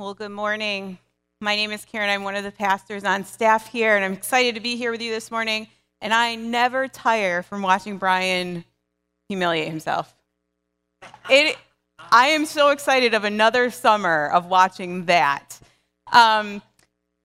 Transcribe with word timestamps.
Well, 0.00 0.14
good 0.14 0.30
morning. 0.30 0.96
My 1.40 1.56
name 1.56 1.72
is 1.72 1.84
Karen. 1.84 2.08
I'm 2.08 2.22
one 2.22 2.36
of 2.36 2.44
the 2.44 2.52
pastors 2.52 3.02
on 3.02 3.24
staff 3.24 3.68
here, 3.72 3.96
and 3.96 4.04
I'm 4.04 4.12
excited 4.12 4.54
to 4.54 4.60
be 4.60 4.76
here 4.76 4.92
with 4.92 5.02
you 5.02 5.10
this 5.10 5.28
morning. 5.28 5.66
And 6.00 6.14
I 6.14 6.36
never 6.36 6.86
tire 6.86 7.42
from 7.42 7.62
watching 7.62 7.98
Brian 7.98 8.64
humiliate 9.28 9.66
himself. 9.66 10.14
It, 11.28 11.56
I 12.12 12.28
am 12.28 12.46
so 12.46 12.70
excited 12.70 13.12
of 13.12 13.24
another 13.24 13.70
summer 13.70 14.28
of 14.28 14.46
watching 14.46 15.06
that. 15.06 15.58
Um, 16.12 16.62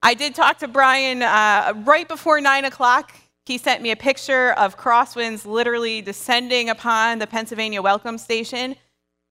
I 0.02 0.16
did 0.16 0.34
talk 0.34 0.58
to 0.58 0.68
Brian 0.68 1.22
uh, 1.22 1.74
right 1.86 2.08
before 2.08 2.42
9 2.42 2.66
o'clock. 2.66 3.14
He 3.46 3.60
sent 3.60 3.84
me 3.84 3.92
a 3.92 3.96
picture 3.96 4.54
of 4.54 4.80
crosswinds 4.80 5.46
literally 5.46 6.02
descending 6.02 6.72
upon 6.72 7.20
the 7.20 7.28
Pennsylvania 7.28 7.84
Welcome 7.84 8.18
Station. 8.18 8.76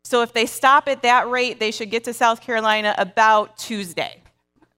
So 0.04 0.22
if 0.22 0.32
they 0.32 0.46
stop 0.46 0.88
at 0.88 1.02
that 1.02 1.28
rate, 1.28 1.60
they 1.60 1.70
should 1.70 1.90
get 1.90 2.04
to 2.04 2.12
South 2.12 2.40
Carolina 2.40 2.94
about 2.98 3.56
Tuesday. 3.56 4.20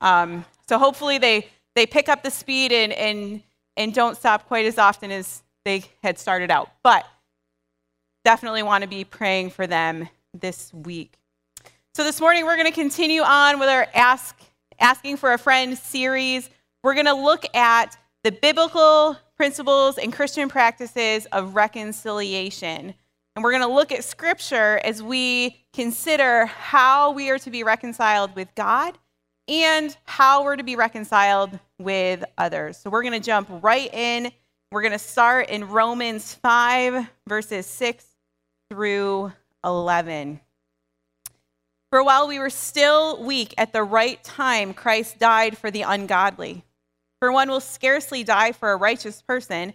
Um, 0.01 0.45
so 0.69 0.79
hopefully 0.79 1.19
they, 1.19 1.49
they 1.75 1.87
pick 1.87 2.09
up 2.09 2.23
the 2.23 2.31
speed 2.31 2.73
and, 2.73 2.93
and, 2.93 3.43
and 3.77 3.95
don't 3.95 4.17
stop 4.17 4.46
quite 4.46 4.67
as 4.67 4.79
often 4.79 5.11
as 5.11 5.43
they 5.65 5.85
had 6.03 6.18
started 6.18 6.51
out. 6.51 6.71
But 6.82 7.07
definitely 8.25 8.63
want 8.63 8.82
to 8.82 8.89
be 8.89 9.05
praying 9.05 9.51
for 9.51 9.67
them 9.67 10.09
this 10.32 10.73
week. 10.73 11.15
So 11.95 12.04
this 12.04 12.21
morning 12.21 12.45
we're 12.45 12.57
going 12.57 12.68
to 12.68 12.73
continue 12.73 13.23
on 13.23 13.59
with 13.59 13.68
our 13.68 13.87
Ask 13.95 14.37
Asking 14.81 15.17
for 15.17 15.32
a 15.32 15.39
Friend 15.39 15.77
series. 15.79 16.51
We're 16.82 16.95
going 16.95 17.07
to 17.07 17.15
look 17.15 17.45
at 17.54 17.96
the 18.25 18.32
biblical 18.32 19.17
principles 19.37 19.99
and 19.99 20.13
Christian 20.13 20.49
practices 20.49 21.27
of 21.27 21.54
reconciliation. 21.54 22.95
And 23.37 23.43
we're 23.43 23.51
going 23.51 23.63
to 23.63 23.75
look 23.75 23.91
at 23.91 24.05
scripture 24.05 24.81
as 24.85 25.03
we 25.03 25.65
consider 25.73 26.47
how 26.47 27.11
we 27.11 27.31
are 27.31 27.39
to 27.39 27.51
be 27.51 27.65
reconciled 27.65 28.37
with 28.37 28.55
God 28.55 28.97
and 29.49 29.97
how 30.05 30.45
we're 30.45 30.55
to 30.55 30.63
be 30.63 30.77
reconciled 30.77 31.59
with 31.81 32.25
others. 32.39 32.77
So 32.79 32.91
we're 32.91 33.03
going 33.03 33.21
to 33.21 33.27
jump 33.27 33.49
right 33.61 33.93
in. 33.93 34.31
We're 34.71 34.83
going 34.83 34.93
to 34.93 35.01
start 35.01 35.51
in 35.51 35.69
Romans 35.69 36.35
5, 36.35 37.09
verses 37.27 37.67
6 37.67 38.07
through 38.71 39.33
11. 39.65 40.41
For 41.91 42.05
while 42.05 42.29
we 42.29 42.39
were 42.39 42.51
still 42.51 43.21
weak 43.23 43.53
at 43.59 43.73
the 43.73 43.83
right 43.83 44.23
time, 44.23 44.75
Christ 44.75 45.19
died 45.19 45.59
for 45.59 45.73
the 45.73 45.83
ungodly. 45.83 46.65
For 47.19 47.33
one 47.33 47.48
will 47.48 47.61
scarcely 47.61 48.23
die 48.23 48.53
for 48.53 48.71
a 48.71 48.77
righteous 48.77 49.23
person 49.23 49.75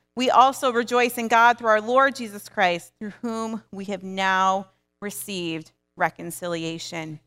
we 0.21 0.29
also 0.29 0.71
rejoice 0.71 1.17
in 1.17 1.27
God 1.27 1.57
through 1.57 1.69
our 1.69 1.81
Lord 1.81 2.15
Jesus 2.15 2.47
Christ, 2.47 2.93
through 2.99 3.13
whom 3.23 3.63
we 3.71 3.85
have 3.85 4.03
now 4.03 4.67
received 5.01 5.71
reconciliation. 5.97 7.19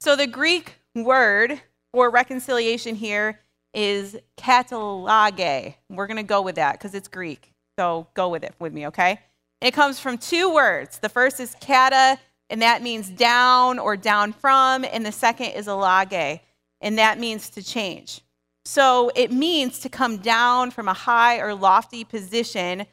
So 0.00 0.16
the 0.16 0.26
Greek 0.26 0.80
word 0.96 1.60
for 1.92 2.10
reconciliation 2.10 2.96
here 2.96 3.38
is 3.72 4.16
katallage. 4.36 5.74
We're 5.88 6.08
going 6.08 6.16
to 6.16 6.24
go 6.24 6.42
with 6.42 6.56
that 6.56 6.72
because 6.72 6.92
it's 6.92 7.06
Greek. 7.06 7.52
So 7.78 8.08
go 8.14 8.30
with 8.30 8.42
it 8.42 8.56
with 8.58 8.72
me, 8.72 8.88
okay? 8.88 9.20
It 9.60 9.70
comes 9.70 10.00
from 10.00 10.18
two 10.18 10.52
words. 10.52 10.98
The 10.98 11.08
first 11.08 11.38
is 11.38 11.54
kata, 11.60 12.18
and 12.50 12.62
that 12.62 12.82
means 12.82 13.10
down 13.10 13.78
or 13.78 13.96
down 13.96 14.32
from, 14.32 14.84
and 14.84 15.06
the 15.06 15.12
second 15.12 15.50
is 15.52 15.68
allage, 15.68 16.40
and 16.80 16.98
that 16.98 17.20
means 17.20 17.48
to 17.50 17.62
change. 17.62 18.22
So 18.64 19.10
it 19.14 19.30
means 19.30 19.80
to 19.80 19.88
come 19.88 20.18
down 20.18 20.70
from 20.70 20.88
a 20.88 20.94
high 20.94 21.38
or 21.38 21.54
lofty 21.54 22.04
position 22.04 22.86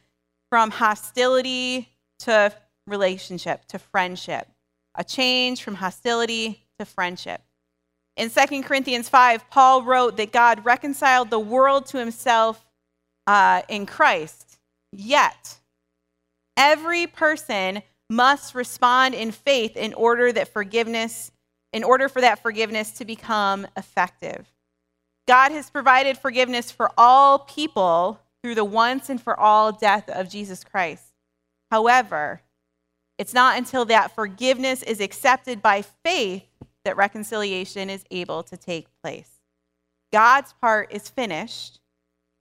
from 0.50 0.70
hostility 0.70 1.90
to 2.20 2.54
relationship, 2.88 3.66
to 3.68 3.80
friendship. 3.80 4.48
A 4.96 5.04
change 5.04 5.64
from 5.64 5.76
hostility 5.76 6.66
to 6.78 6.86
friendship. 6.86 7.42
In 8.18 8.30
2 8.30 8.64
Corinthians 8.64 9.08
5, 9.08 9.50
Paul 9.50 9.84
wrote 9.84 10.18
that 10.18 10.34
God 10.34 10.66
reconciled 10.66 11.30
the 11.30 11.40
world 11.40 11.86
to 11.88 11.98
himself 11.98 12.66
uh, 13.26 13.62
in 13.70 13.86
Christ. 13.86 14.60
Yet, 14.92 15.60
every 16.58 17.08
person 17.08 17.82
must 18.10 18.54
respond 18.54 19.16
in 19.16 19.32
faith 19.32 19.78
in 19.78 19.94
order 19.94 20.34
that 20.34 20.52
forgiveness, 20.52 21.32
in 21.72 21.86
order 21.86 22.10
for 22.10 22.20
that 22.20 22.42
forgiveness 22.42 22.92
to 22.92 23.06
become 23.06 23.66
effective. 23.78 24.51
God 25.32 25.54
has 25.54 25.70
provided 25.70 26.18
forgiveness 26.18 26.72
for 26.72 26.92
all 26.98 27.40
people 27.40 28.20
through 28.44 28.56
the 28.56 28.66
once 28.66 29.10
and 29.10 29.22
for 29.22 29.40
all 29.40 29.72
death 29.72 30.10
of 30.10 30.28
Jesus 30.28 30.66
Christ. 30.66 31.06
However, 31.72 32.42
it's 33.18 33.34
not 33.34 33.58
until 33.58 33.86
that 33.86 34.14
forgiveness 34.14 34.84
is 34.84 35.00
accepted 35.00 35.62
by 35.62 35.84
faith 35.84 36.44
that 36.84 36.98
reconciliation 36.98 37.90
is 37.90 38.04
able 38.12 38.44
to 38.44 38.58
take 38.58 38.88
place. 39.02 39.40
God's 40.12 40.52
part 40.60 40.92
is 40.92 41.08
finished. 41.08 41.80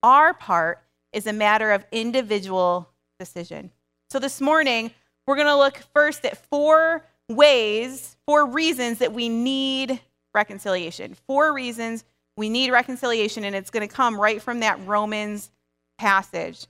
Our 0.03 0.35
part 0.35 0.83
is 1.13 1.29
a 1.29 1.33
matter 1.33 1.71
of 1.71 1.87
individual 1.93 2.91
decision. 3.21 3.71
So 4.11 4.19
this 4.19 4.41
morning, 4.41 4.91
we're 5.29 5.37
going 5.37 5.47
to 5.47 5.57
look 5.57 5.79
first 5.95 6.25
at 6.25 6.45
four 6.49 7.07
ways, 7.29 8.17
four 8.27 8.47
reasons 8.47 8.99
that 8.99 9.13
we 9.13 9.29
need 9.29 10.01
reconciliation. 10.35 11.15
Four 11.29 11.53
reasons 11.53 12.05
we 12.41 12.49
need 12.49 12.73
reconciliation, 12.73 13.45
and 13.45 13.55
it's 13.55 13.71
going 13.71 13.87
to 13.87 13.95
come 13.95 14.19
right 14.19 14.41
from 14.41 14.61
that 14.61 14.81
Romans 14.87 15.51
passage. 15.99 16.67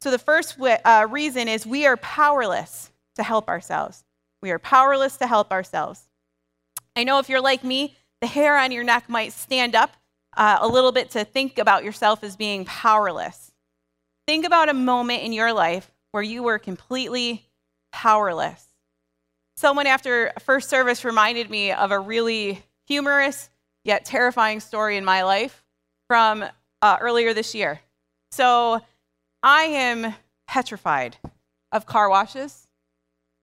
So, 0.00 0.10
the 0.10 0.18
first 0.18 0.56
uh, 0.58 1.06
reason 1.10 1.48
is 1.48 1.66
we 1.66 1.86
are 1.86 1.98
powerless 1.98 2.90
to 3.16 3.22
help 3.22 3.48
ourselves. 3.48 4.04
We 4.40 4.50
are 4.50 4.58
powerless 4.58 5.18
to 5.18 5.26
help 5.26 5.52
ourselves. 5.52 6.08
I 6.96 7.04
know 7.04 7.18
if 7.18 7.28
you're 7.28 7.42
like 7.42 7.62
me, 7.62 7.94
the 8.22 8.26
hair 8.26 8.56
on 8.56 8.72
your 8.72 8.84
neck 8.84 9.08
might 9.08 9.34
stand 9.34 9.74
up 9.74 9.92
uh, 10.34 10.58
a 10.60 10.68
little 10.68 10.92
bit 10.92 11.10
to 11.10 11.24
think 11.24 11.58
about 11.58 11.84
yourself 11.84 12.24
as 12.24 12.34
being 12.34 12.64
powerless. 12.64 13.52
Think 14.26 14.46
about 14.46 14.70
a 14.70 14.74
moment 14.74 15.22
in 15.22 15.32
your 15.32 15.52
life 15.52 15.90
where 16.12 16.22
you 16.22 16.42
were 16.42 16.58
completely 16.58 17.46
powerless. 17.92 18.66
Someone 19.58 19.86
after 19.86 20.32
first 20.40 20.70
service 20.70 21.04
reminded 21.04 21.50
me 21.50 21.70
of 21.72 21.90
a 21.90 22.00
really 22.00 22.62
humorous 22.86 23.50
yet 23.86 24.04
terrifying 24.04 24.60
story 24.60 24.96
in 24.96 25.04
my 25.04 25.22
life 25.22 25.62
from 26.08 26.44
uh, 26.82 26.96
earlier 27.00 27.32
this 27.32 27.54
year. 27.54 27.80
So 28.32 28.80
I 29.42 29.62
am 29.62 30.14
petrified 30.46 31.16
of 31.72 31.86
car 31.86 32.10
washes. 32.10 32.66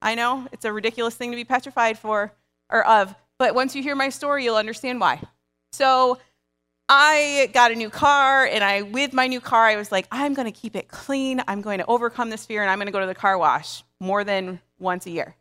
I 0.02 0.16
know 0.16 0.48
it's 0.52 0.66
a 0.66 0.74
ridiculous 0.74 1.16
thing 1.16 1.32
to 1.32 1.38
be 1.38 1.46
petrified 1.46 1.98
for 1.98 2.34
or 2.70 2.86
of, 2.86 3.16
but 3.40 3.56
once 3.56 3.76
you 3.76 3.82
hear 3.82 3.96
my 3.96 4.10
story, 4.10 4.44
you'll 4.44 4.58
understand 4.58 5.00
why. 5.00 5.22
So 5.72 6.20
I 6.90 7.50
got 7.54 7.72
a 7.72 7.76
new 7.76 7.90
car, 7.90 8.46
and 8.46 8.64
I, 8.64 8.82
with 8.82 9.14
my 9.14 9.28
new 9.28 9.40
car, 9.40 9.66
I 9.66 9.78
was 9.78 9.92
like, 9.92 10.08
I'm 10.12 10.34
going 10.34 10.52
to 10.52 10.52
keep 10.52 10.76
it 10.76 10.90
clean. 10.90 11.42
I'm 11.48 11.62
going 11.62 11.80
to 11.80 11.86
overcome 11.86 12.30
this 12.30 12.46
fear, 12.46 12.62
and 12.62 12.70
I'm 12.70 12.78
going 12.78 12.88
to 12.88 12.92
go 12.92 13.00
to 13.00 13.06
the 13.06 13.16
car 13.16 13.38
wash 13.38 13.84
more 14.02 14.24
than 14.24 14.60
once 14.78 15.06
a 15.06 15.10
year. 15.10 15.36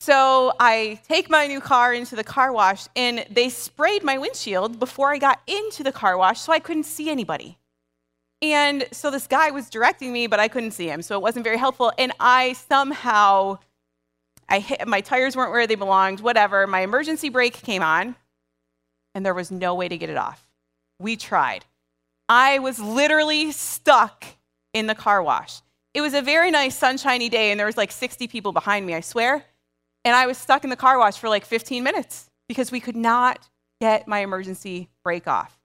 So 0.00 0.52
I 0.60 1.00
take 1.08 1.30
my 1.30 1.46
new 1.46 1.60
car 1.60 1.94
into 1.94 2.16
the 2.16 2.24
car 2.24 2.52
wash, 2.52 2.86
and 2.94 3.24
they 3.30 3.48
sprayed 3.48 4.04
my 4.04 4.18
windshield 4.18 4.78
before 4.78 5.12
I 5.12 5.18
got 5.18 5.40
into 5.46 5.82
the 5.82 5.92
car 5.92 6.16
wash 6.18 6.40
so 6.40 6.52
I 6.52 6.58
couldn't 6.58 6.84
see 6.84 7.10
anybody. 7.10 7.58
And 8.42 8.86
so 8.92 9.10
this 9.10 9.26
guy 9.26 9.50
was 9.50 9.70
directing 9.70 10.12
me, 10.12 10.26
but 10.26 10.38
I 10.38 10.48
couldn't 10.48 10.72
see 10.72 10.88
him, 10.88 11.00
so 11.00 11.16
it 11.16 11.22
wasn't 11.22 11.44
very 11.44 11.56
helpful. 11.56 11.92
And 11.96 12.12
I 12.20 12.52
somehow, 12.52 13.58
I 14.48 14.58
hit, 14.58 14.86
my 14.86 15.00
tires 15.00 15.34
weren't 15.34 15.52
where 15.52 15.66
they 15.66 15.74
belonged, 15.74 16.20
whatever. 16.20 16.66
My 16.66 16.80
emergency 16.80 17.30
brake 17.30 17.54
came 17.54 17.82
on, 17.82 18.14
and 19.14 19.24
there 19.24 19.34
was 19.34 19.50
no 19.50 19.74
way 19.74 19.88
to 19.88 19.96
get 19.96 20.10
it 20.10 20.18
off. 20.18 20.46
We 20.98 21.16
tried. 21.16 21.64
I 22.28 22.58
was 22.58 22.78
literally 22.78 23.52
stuck 23.52 24.26
in 24.74 24.86
the 24.86 24.94
car 24.94 25.22
wash. 25.22 25.62
It 25.94 26.02
was 26.02 26.12
a 26.12 26.20
very 26.20 26.50
nice 26.50 26.76
sunshiny 26.76 27.30
day, 27.30 27.50
and 27.50 27.58
there 27.58 27.66
was 27.66 27.78
like 27.78 27.90
60 27.90 28.28
people 28.28 28.52
behind 28.52 28.84
me, 28.84 28.94
I 28.94 29.00
swear. 29.00 29.46
And 30.06 30.14
I 30.14 30.26
was 30.26 30.38
stuck 30.38 30.62
in 30.62 30.70
the 30.70 30.76
car 30.76 31.00
wash 31.00 31.18
for 31.18 31.28
like 31.28 31.44
15 31.44 31.82
minutes 31.82 32.30
because 32.48 32.70
we 32.70 32.78
could 32.78 32.94
not 32.94 33.48
get 33.80 34.06
my 34.06 34.20
emergency 34.20 34.88
brake 35.02 35.26
off. 35.26 35.58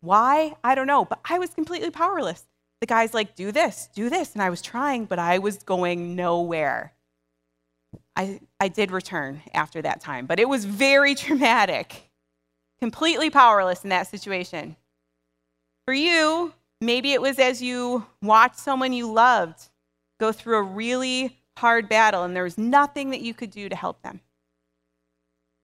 Why? 0.00 0.54
I 0.62 0.76
don't 0.76 0.86
know, 0.86 1.04
but 1.04 1.18
I 1.28 1.40
was 1.40 1.50
completely 1.50 1.90
powerless. 1.90 2.46
The 2.80 2.86
guy's 2.86 3.12
like, 3.12 3.34
do 3.34 3.50
this, 3.50 3.88
do 3.92 4.08
this. 4.08 4.34
And 4.34 4.42
I 4.42 4.50
was 4.50 4.62
trying, 4.62 5.06
but 5.06 5.18
I 5.18 5.38
was 5.40 5.58
going 5.64 6.14
nowhere. 6.14 6.92
I, 8.14 8.38
I 8.60 8.68
did 8.68 8.92
return 8.92 9.42
after 9.52 9.82
that 9.82 10.00
time, 10.00 10.26
but 10.26 10.38
it 10.38 10.48
was 10.48 10.64
very 10.64 11.14
traumatic. 11.16 12.08
completely 12.78 13.30
powerless 13.30 13.82
in 13.82 13.90
that 13.90 14.06
situation. 14.06 14.76
For 15.86 15.92
you, 15.92 16.54
maybe 16.80 17.14
it 17.14 17.20
was 17.20 17.40
as 17.40 17.60
you 17.60 18.06
watched 18.22 18.60
someone 18.60 18.92
you 18.92 19.10
loved 19.10 19.60
go 20.20 20.30
through 20.30 20.58
a 20.58 20.62
really 20.62 21.37
hard 21.58 21.88
battle 21.88 22.24
and 22.24 22.34
there 22.34 22.44
was 22.44 22.58
nothing 22.58 23.10
that 23.10 23.20
you 23.20 23.34
could 23.34 23.50
do 23.50 23.68
to 23.68 23.76
help 23.76 24.02
them. 24.02 24.20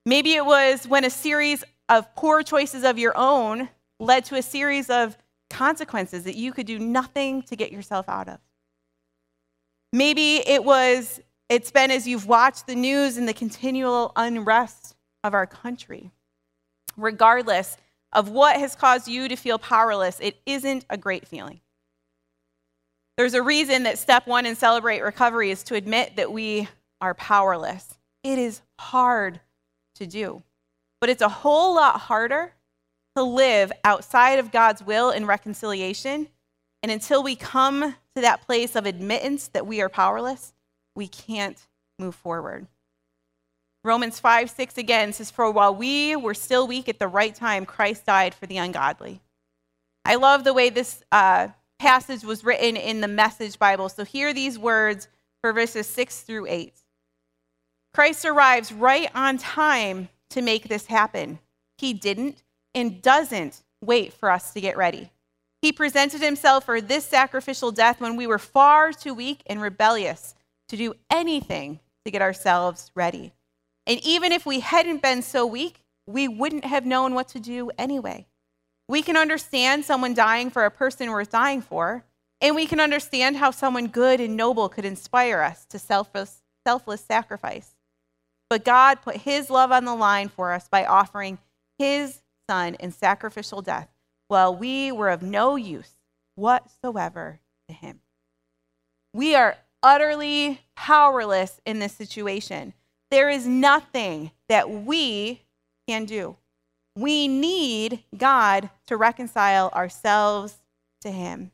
Maybe 0.06 0.34
it 0.34 0.44
was 0.44 0.86
when 0.86 1.04
a 1.04 1.10
series 1.10 1.64
of 1.88 2.14
poor 2.14 2.42
choices 2.42 2.84
of 2.84 2.98
your 2.98 3.14
own 3.16 3.68
led 3.98 4.24
to 4.26 4.34
a 4.34 4.42
series 4.42 4.90
of 4.90 5.16
consequences 5.50 6.24
that 6.24 6.36
you 6.36 6.52
could 6.52 6.66
do 6.66 6.78
nothing 6.78 7.42
to 7.42 7.56
get 7.56 7.72
yourself 7.72 8.08
out 8.08 8.28
of. 8.28 8.38
Maybe 9.92 10.36
it 10.48 10.64
was, 10.64 11.20
it's 11.48 11.70
been 11.70 11.90
as 11.90 12.08
you've 12.08 12.26
watched 12.26 12.66
the 12.66 12.74
news 12.74 13.16
and 13.16 13.28
the 13.28 13.34
continual 13.34 14.12
unrest 14.16 14.96
of 15.22 15.32
our 15.32 15.46
country. 15.46 16.10
Regardless 16.96 17.76
of 18.12 18.28
what 18.28 18.56
has 18.56 18.74
caused 18.74 19.08
you 19.08 19.28
to 19.28 19.36
feel 19.36 19.58
powerless, 19.58 20.18
it 20.20 20.36
isn't 20.46 20.84
a 20.90 20.96
great 20.96 21.26
feeling. 21.26 21.60
There's 23.16 23.34
a 23.34 23.42
reason 23.42 23.84
that 23.84 23.98
step 23.98 24.26
one 24.26 24.44
in 24.44 24.56
Celebrate 24.56 25.00
Recovery 25.00 25.50
is 25.50 25.62
to 25.64 25.76
admit 25.76 26.16
that 26.16 26.32
we 26.32 26.68
are 27.00 27.14
powerless. 27.14 27.96
It 28.24 28.38
is 28.38 28.60
hard 28.80 29.40
to 29.96 30.06
do, 30.06 30.42
but 31.00 31.10
it's 31.10 31.22
a 31.22 31.28
whole 31.28 31.76
lot 31.76 32.00
harder 32.00 32.52
to 33.14 33.22
live 33.22 33.70
outside 33.84 34.40
of 34.40 34.50
God's 34.50 34.82
will 34.82 35.10
and 35.10 35.28
reconciliation. 35.28 36.28
And 36.82 36.90
until 36.90 37.22
we 37.22 37.36
come 37.36 37.94
to 38.16 38.20
that 38.20 38.42
place 38.42 38.74
of 38.74 38.84
admittance 38.84 39.46
that 39.48 39.66
we 39.66 39.80
are 39.80 39.88
powerless, 39.88 40.52
we 40.96 41.06
can't 41.06 41.66
move 42.00 42.16
forward. 42.16 42.66
Romans 43.84 44.18
5 44.18 44.50
6 44.50 44.78
again 44.78 45.12
says, 45.12 45.30
For 45.30 45.50
while 45.50 45.74
we 45.74 46.16
were 46.16 46.34
still 46.34 46.66
weak 46.66 46.88
at 46.88 46.98
the 46.98 47.06
right 47.06 47.34
time, 47.34 47.64
Christ 47.64 48.06
died 48.06 48.34
for 48.34 48.46
the 48.46 48.56
ungodly. 48.56 49.20
I 50.04 50.16
love 50.16 50.42
the 50.42 50.52
way 50.52 50.70
this 50.70 51.02
uh, 51.12 51.48
passage 51.78 52.24
was 52.24 52.44
written 52.44 52.76
in 52.76 53.00
the 53.00 53.08
Message 53.08 53.58
Bible. 53.58 53.88
So 53.88 54.04
hear 54.04 54.32
these 54.32 54.58
words 54.58 55.08
for 55.40 55.52
verses 55.52 55.86
6 55.86 56.22
through 56.22 56.46
8. 56.46 56.72
Christ 57.92 58.24
arrives 58.24 58.72
right 58.72 59.10
on 59.14 59.38
time 59.38 60.08
to 60.30 60.42
make 60.42 60.68
this 60.68 60.86
happen. 60.86 61.38
He 61.78 61.92
didn't 61.92 62.42
and 62.74 63.00
doesn't 63.00 63.62
wait 63.80 64.12
for 64.12 64.30
us 64.30 64.52
to 64.52 64.60
get 64.60 64.76
ready. 64.76 65.10
He 65.62 65.72
presented 65.72 66.20
himself 66.20 66.64
for 66.64 66.80
this 66.80 67.04
sacrificial 67.04 67.72
death 67.72 68.00
when 68.00 68.16
we 68.16 68.26
were 68.26 68.38
far 68.38 68.92
too 68.92 69.14
weak 69.14 69.42
and 69.46 69.62
rebellious 69.62 70.34
to 70.68 70.76
do 70.76 70.94
anything 71.10 71.80
to 72.04 72.10
get 72.10 72.20
ourselves 72.20 72.90
ready. 72.94 73.32
And 73.86 74.00
even 74.04 74.32
if 74.32 74.44
we 74.44 74.60
hadn't 74.60 75.02
been 75.02 75.22
so 75.22 75.46
weak, 75.46 75.82
we 76.06 76.28
wouldn't 76.28 76.64
have 76.64 76.84
known 76.84 77.14
what 77.14 77.28
to 77.28 77.40
do 77.40 77.70
anyway. 77.78 78.26
We 78.88 79.02
can 79.02 79.16
understand 79.16 79.84
someone 79.84 80.14
dying 80.14 80.50
for 80.50 80.64
a 80.64 80.70
person 80.70 81.10
worth 81.10 81.30
dying 81.30 81.62
for, 81.62 82.04
and 82.40 82.54
we 82.54 82.66
can 82.66 82.80
understand 82.80 83.36
how 83.36 83.50
someone 83.50 83.86
good 83.86 84.20
and 84.20 84.36
noble 84.36 84.68
could 84.68 84.84
inspire 84.84 85.40
us 85.40 85.64
to 85.66 85.78
selfless, 85.78 86.42
selfless 86.66 87.00
sacrifice. 87.00 87.74
But 88.50 88.64
God 88.64 89.00
put 89.02 89.16
his 89.16 89.48
love 89.48 89.72
on 89.72 89.84
the 89.84 89.94
line 89.94 90.28
for 90.28 90.52
us 90.52 90.68
by 90.68 90.84
offering 90.84 91.38
his 91.78 92.20
son 92.48 92.74
in 92.74 92.92
sacrificial 92.92 93.62
death 93.62 93.88
while 94.28 94.54
we 94.54 94.92
were 94.92 95.10
of 95.10 95.22
no 95.22 95.56
use 95.56 95.96
whatsoever 96.34 97.40
to 97.68 97.74
him. 97.74 98.00
We 99.12 99.34
are 99.34 99.56
utterly 99.82 100.60
powerless 100.76 101.60
in 101.64 101.78
this 101.78 101.92
situation. 101.92 102.74
There 103.10 103.30
is 103.30 103.46
nothing 103.46 104.32
that 104.48 104.68
we 104.68 105.42
can 105.86 106.04
do. 106.04 106.36
We 106.96 107.28
need 107.28 108.04
God 108.16 108.70
to 108.86 108.96
reconcile 108.96 109.70
ourselves 109.70 110.56
to 111.00 111.10
him. 111.10 111.50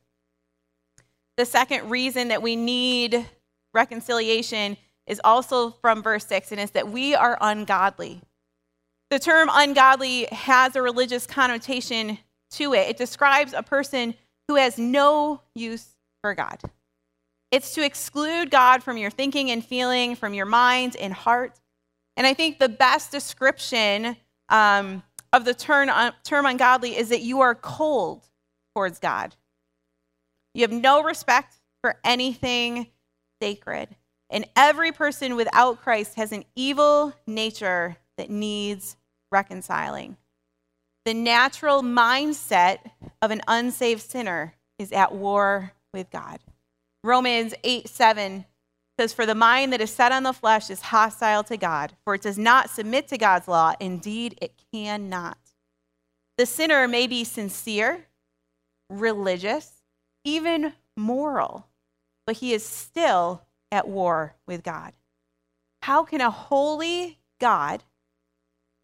The 1.36 1.46
second 1.46 1.88
reason 1.88 2.28
that 2.28 2.42
we 2.42 2.56
need 2.56 3.26
reconciliation 3.72 4.76
is 5.06 5.20
also 5.24 5.70
from 5.70 6.02
verse 6.02 6.26
6, 6.26 6.52
and 6.52 6.60
is 6.60 6.72
that 6.72 6.90
we 6.90 7.14
are 7.14 7.38
ungodly. 7.40 8.20
The 9.10 9.18
term 9.18 9.48
ungodly 9.50 10.26
has 10.26 10.76
a 10.76 10.82
religious 10.82 11.26
connotation 11.26 12.18
to 12.52 12.74
it. 12.74 12.88
It 12.88 12.96
describes 12.96 13.52
a 13.52 13.62
person 13.62 14.14
who 14.48 14.56
has 14.56 14.78
no 14.78 15.40
use 15.54 15.96
for 16.20 16.34
God. 16.34 16.60
It's 17.50 17.74
to 17.74 17.84
exclude 17.84 18.50
God 18.50 18.82
from 18.82 18.96
your 18.96 19.10
thinking 19.10 19.50
and 19.50 19.64
feeling, 19.64 20.14
from 20.14 20.34
your 20.34 20.46
mind 20.46 20.94
and 20.96 21.12
heart. 21.12 21.58
And 22.16 22.26
I 22.26 22.34
think 22.34 22.58
the 22.58 22.68
best 22.68 23.10
description 23.10 24.16
um, 24.48 25.02
of 25.32 25.44
the 25.44 25.54
term, 25.54 26.46
ungodly 26.46 26.96
is 26.96 27.08
that 27.10 27.22
you 27.22 27.40
are 27.40 27.54
cold 27.54 28.24
towards 28.74 28.98
God. 28.98 29.36
You 30.54 30.62
have 30.62 30.72
no 30.72 31.02
respect 31.02 31.54
for 31.82 31.98
anything 32.04 32.88
sacred. 33.40 33.96
And 34.30 34.46
every 34.56 34.92
person 34.92 35.36
without 35.36 35.80
Christ 35.80 36.14
has 36.14 36.32
an 36.32 36.44
evil 36.54 37.14
nature 37.26 37.96
that 38.16 38.30
needs 38.30 38.96
reconciling. 39.32 40.16
The 41.04 41.14
natural 41.14 41.82
mindset 41.82 42.78
of 43.22 43.30
an 43.30 43.40
unsaved 43.48 44.02
sinner 44.02 44.54
is 44.78 44.92
at 44.92 45.14
war 45.14 45.72
with 45.92 46.10
God. 46.10 46.40
Romans 47.02 47.54
8 47.64 47.88
7 47.88 48.44
says, 49.00 49.14
For 49.14 49.24
the 49.24 49.34
mind 49.34 49.72
that 49.72 49.80
is 49.80 49.90
set 49.90 50.12
on 50.12 50.24
the 50.24 50.34
flesh 50.34 50.68
is 50.68 50.82
hostile 50.82 51.42
to 51.44 51.56
God, 51.56 51.94
for 52.04 52.14
it 52.14 52.20
does 52.20 52.36
not 52.36 52.68
submit 52.68 53.08
to 53.08 53.16
God's 53.16 53.48
law. 53.48 53.72
Indeed, 53.80 54.36
it 54.42 54.52
cannot. 54.70 55.38
The 56.36 56.44
sinner 56.44 56.86
may 56.86 57.06
be 57.06 57.24
sincere, 57.24 58.04
religious, 58.90 59.82
even 60.22 60.74
moral, 60.98 61.66
but 62.26 62.36
he 62.36 62.52
is 62.52 62.62
still 62.62 63.40
at 63.72 63.88
war 63.88 64.34
with 64.46 64.62
God. 64.62 64.92
How 65.80 66.04
can 66.04 66.20
a 66.20 66.30
holy 66.30 67.20
God 67.40 67.82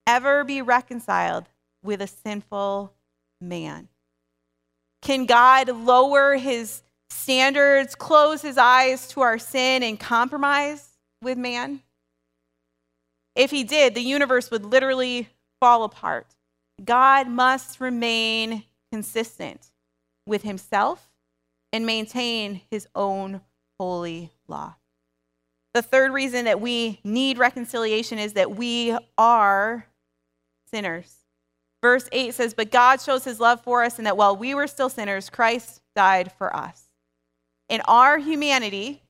ever 0.06 0.44
be 0.44 0.62
reconciled 0.62 1.44
with 1.82 2.00
a 2.00 2.06
sinful 2.06 2.94
man? 3.38 3.88
Can 5.02 5.26
God 5.26 5.68
lower 5.68 6.36
his 6.36 6.80
standards, 7.10 7.94
close 7.94 8.42
his 8.42 8.58
eyes 8.58 9.08
to 9.08 9.20
our 9.20 9.38
sin, 9.38 9.82
and 9.82 9.98
compromise 9.98 10.88
with 11.22 11.38
man? 11.38 11.80
If 13.34 13.50
he 13.50 13.64
did, 13.64 13.94
the 13.94 14.00
universe 14.00 14.50
would 14.50 14.64
literally 14.64 15.28
fall 15.60 15.84
apart. 15.84 16.26
God 16.84 17.28
must 17.28 17.80
remain 17.80 18.64
consistent 18.92 19.70
with 20.26 20.42
himself 20.42 21.10
and 21.72 21.84
maintain 21.84 22.62
his 22.70 22.88
own 22.94 23.40
holy 23.78 24.30
law. 24.48 24.74
The 25.74 25.82
third 25.82 26.12
reason 26.12 26.46
that 26.46 26.60
we 26.60 27.00
need 27.04 27.36
reconciliation 27.36 28.18
is 28.18 28.32
that 28.32 28.56
we 28.56 28.96
are 29.18 29.86
sinners. 30.70 31.14
Verse 31.82 32.08
8 32.12 32.32
says, 32.34 32.54
But 32.54 32.70
God 32.70 33.00
shows 33.00 33.24
his 33.24 33.40
love 33.40 33.60
for 33.60 33.82
us, 33.82 33.98
and 33.98 34.06
that 34.06 34.16
while 34.16 34.34
we 34.36 34.54
were 34.54 34.66
still 34.66 34.88
sinners, 34.88 35.28
Christ 35.28 35.82
died 35.94 36.32
for 36.32 36.54
us. 36.56 36.85
In 37.68 37.80
our 37.88 38.18
humanity, 38.18 39.02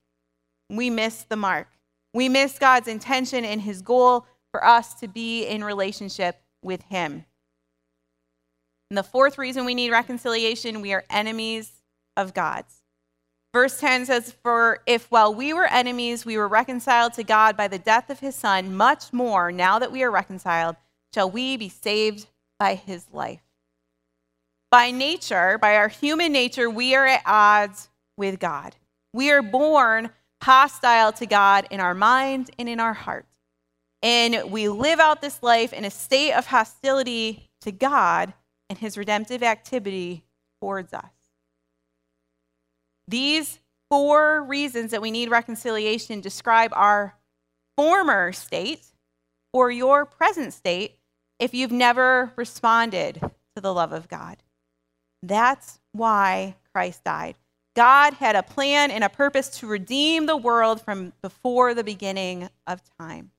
we 0.71 0.91
miss 0.91 1.25
the 1.25 1.37
mark. 1.37 1.69
We 2.15 2.29
miss 2.29 2.59
God's 2.59 2.89
intention 2.89 3.45
and 3.45 3.61
his 3.61 3.83
goal 3.83 4.27
for 4.51 4.65
us 4.65 4.95
to 4.95 5.09
be 5.09 5.45
in 5.45 5.63
relationship 5.63 6.41
with 6.63 6.83
him. 6.85 7.27
And 8.91 8.97
the 8.97 9.03
fourth 9.03 9.37
reason 9.37 9.65
we 9.65 9.75
need 9.75 9.91
reconciliation, 9.91 10.81
we 10.81 10.93
are 10.93 11.05
enemies 11.11 11.83
of 12.17 12.33
God's. 12.33 12.83
Verse 13.53 13.81
10 13.81 14.07
says, 14.07 14.35
For 14.43 14.81
if 14.87 15.11
while 15.11 15.35
we 15.35 15.53
were 15.53 15.67
enemies, 15.67 16.25
we 16.25 16.37
were 16.37 16.49
reconciled 16.49 17.15
to 17.15 17.25
God 17.25 17.57
by 17.57 17.69
the 17.69 17.79
death 17.79 18.11
of 18.11 18.21
his 18.21 18.35
son, 18.35 18.77
much 18.77 19.13
more, 19.13 19.51
now 19.51 19.79
that 19.79 19.93
we 19.93 20.03
are 20.03 20.11
reconciled, 20.11 20.77
shall 21.13 21.31
we 21.31 21.57
be 21.57 21.69
saved 21.69 22.27
by 22.59 22.75
his 22.75 23.07
life. 23.13 23.41
By 24.71 24.91
nature, 24.91 25.59
by 25.59 25.77
our 25.77 25.89
human 25.89 26.33
nature, 26.33 26.69
we 26.69 26.95
are 26.95 27.07
at 27.07 27.23
odds 27.25 27.89
with 28.17 28.39
God. 28.39 28.77
We 29.13 29.31
are 29.31 29.43
born 29.43 30.11
hostile 30.43 31.13
to 31.13 31.27
God 31.27 31.67
in 31.71 31.81
our 31.81 31.95
mind 31.95 32.51
and 32.59 32.69
in 32.69 32.81
our 32.81 32.93
heart. 32.93 33.27
And 34.03 34.51
we 34.51 34.69
live 34.69 35.01
out 35.01 35.21
this 35.21 35.43
life 35.43 35.73
in 35.73 35.85
a 35.85 35.91
state 35.91 36.33
of 36.33 36.47
hostility 36.47 37.51
to 37.63 37.73
God 37.73 38.35
and 38.69 38.79
his 38.79 38.99
redemptive 38.99 39.43
activity 39.43 40.25
towards 40.61 40.93
us. 40.93 41.11
These 43.09 43.61
four 43.91 44.43
reasons 44.43 44.91
that 44.91 45.03
we 45.03 45.11
need 45.11 45.31
reconciliation 45.31 46.21
describe 46.21 46.73
our 46.75 47.17
former 47.77 48.33
state 48.33 48.87
or 49.53 49.71
your 49.71 50.05
present 50.05 50.53
state 50.53 50.99
if 51.39 51.55
you've 51.55 51.73
never 51.73 52.33
responded 52.37 53.21
to 53.55 53.63
the 53.63 53.73
love 53.73 53.93
of 53.93 54.09
God. 54.09 54.39
That's 55.23 55.79
why 55.93 56.57
Christ 56.73 57.05
died. 57.05 57.37
God 57.77 58.15
had 58.15 58.35
a 58.35 58.43
plan 58.43 58.91
and 58.91 59.05
a 59.05 59.09
purpose 59.09 59.51
to 59.59 59.67
redeem 59.67 60.25
the 60.27 60.37
world 60.37 60.81
from 60.81 61.13
before 61.21 61.75
the 61.75 61.85
beginning 61.85 62.49
of 62.67 62.81
time. 62.99 63.31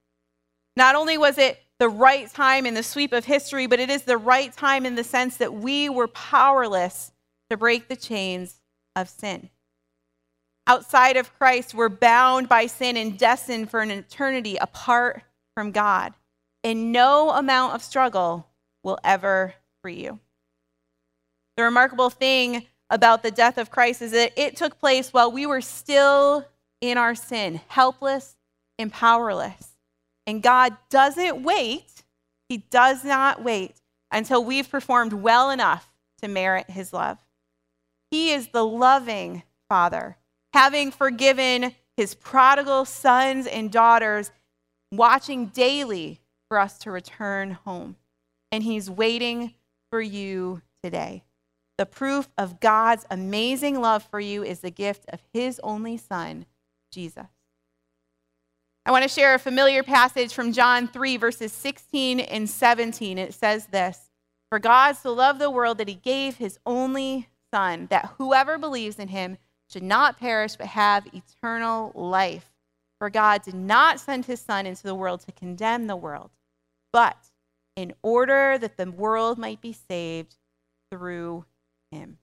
Not 0.75 0.95
only 0.95 1.17
was 1.17 1.39
it 1.39 1.59
the 1.79 1.89
right 1.89 2.29
time 2.29 2.67
in 2.67 2.75
the 2.75 2.83
sweep 2.83 3.13
of 3.13 3.25
history, 3.25 3.65
but 3.65 3.79
it 3.79 3.89
is 3.89 4.03
the 4.03 4.17
right 4.17 4.53
time 4.53 4.85
in 4.85 4.93
the 4.93 5.03
sense 5.03 5.37
that 5.37 5.55
we 5.55 5.89
were 5.89 6.07
powerless 6.07 7.11
to 7.49 7.57
break 7.57 7.87
the 7.87 7.95
chains 7.95 8.61
of 8.95 9.09
sin. 9.09 9.49
Outside 10.67 11.17
of 11.17 11.33
Christ, 11.37 11.73
we're 11.73 11.89
bound 11.89 12.47
by 12.47 12.67
sin 12.67 12.95
and 12.95 13.17
destined 13.17 13.71
for 13.71 13.79
an 13.79 13.89
eternity 13.89 14.57
apart 14.57 15.23
from 15.55 15.71
God. 15.71 16.13
And 16.63 16.91
no 16.91 17.31
amount 17.31 17.73
of 17.73 17.81
struggle 17.81 18.47
will 18.83 18.99
ever 19.03 19.55
free 19.81 20.03
you. 20.03 20.19
The 21.55 21.63
remarkable 21.63 22.11
thing 22.11 22.67
about 22.89 23.23
the 23.23 23.31
death 23.31 23.57
of 23.57 23.71
Christ 23.71 24.01
is 24.01 24.11
that 24.11 24.33
it 24.37 24.55
took 24.55 24.79
place 24.79 25.11
while 25.11 25.31
we 25.31 25.45
were 25.45 25.61
still 25.61 26.45
in 26.81 26.97
our 26.97 27.15
sin, 27.15 27.61
helpless 27.67 28.35
and 28.77 28.91
powerless. 28.91 29.75
And 30.25 30.43
God 30.43 30.75
doesn't 30.89 31.43
wait, 31.43 32.03
He 32.49 32.57
does 32.57 33.03
not 33.03 33.43
wait 33.43 33.75
until 34.11 34.43
we've 34.43 34.69
performed 34.69 35.13
well 35.13 35.49
enough 35.49 35.89
to 36.21 36.27
merit 36.27 36.69
His 36.69 36.93
love. 36.93 37.17
He 38.11 38.31
is 38.31 38.49
the 38.49 38.65
loving 38.65 39.43
Father, 39.69 40.17
having 40.53 40.91
forgiven 40.91 41.73
His 41.97 42.15
prodigal 42.15 42.85
sons 42.85 43.47
and 43.47 43.71
daughters, 43.71 44.31
watching 44.91 45.47
daily 45.47 46.19
for 46.47 46.59
us 46.59 46.77
to 46.79 46.91
return 46.91 47.51
home. 47.51 47.97
And 48.51 48.63
He's 48.63 48.89
waiting 48.89 49.53
for 49.89 50.01
you 50.01 50.61
today. 50.83 51.23
The 51.77 51.85
proof 51.85 52.27
of 52.37 52.59
God's 52.59 53.05
amazing 53.11 53.79
love 53.81 54.03
for 54.03 54.19
you 54.19 54.43
is 54.43 54.61
the 54.61 54.71
gift 54.71 55.05
of 55.09 55.21
His 55.31 55.59
only 55.63 55.97
Son, 55.97 56.45
Jesus. 56.91 57.27
I 58.87 58.91
want 58.91 59.03
to 59.03 59.09
share 59.09 59.35
a 59.35 59.39
familiar 59.39 59.83
passage 59.83 60.33
from 60.33 60.53
John 60.53 60.87
3, 60.87 61.17
verses 61.17 61.51
16 61.51 62.21
and 62.21 62.49
17. 62.49 63.17
It 63.17 63.33
says 63.33 63.67
this 63.67 64.09
For 64.49 64.59
God 64.59 64.93
so 64.93 65.11
loved 65.13 65.39
the 65.39 65.51
world 65.51 65.77
that 65.77 65.89
he 65.89 65.95
gave 65.95 66.37
his 66.37 66.57
only 66.65 67.27
Son, 67.53 67.87
that 67.89 68.13
whoever 68.17 68.57
believes 68.57 68.97
in 68.97 69.09
him 69.09 69.37
should 69.69 69.83
not 69.83 70.17
perish 70.17 70.55
but 70.55 70.67
have 70.67 71.05
eternal 71.13 71.91
life. 71.95 72.49
For 72.97 73.09
God 73.09 73.43
did 73.43 73.55
not 73.55 73.99
send 73.99 74.25
his 74.25 74.39
Son 74.39 74.65
into 74.65 74.83
the 74.83 74.95
world 74.95 75.19
to 75.25 75.31
condemn 75.33 75.87
the 75.87 75.97
world, 75.97 76.31
but 76.93 77.17
in 77.75 77.93
order 78.01 78.57
that 78.57 78.77
the 78.77 78.89
world 78.89 79.37
might 79.37 79.59
be 79.59 79.73
saved 79.73 80.37
through 80.89 81.45
him. 81.91 82.17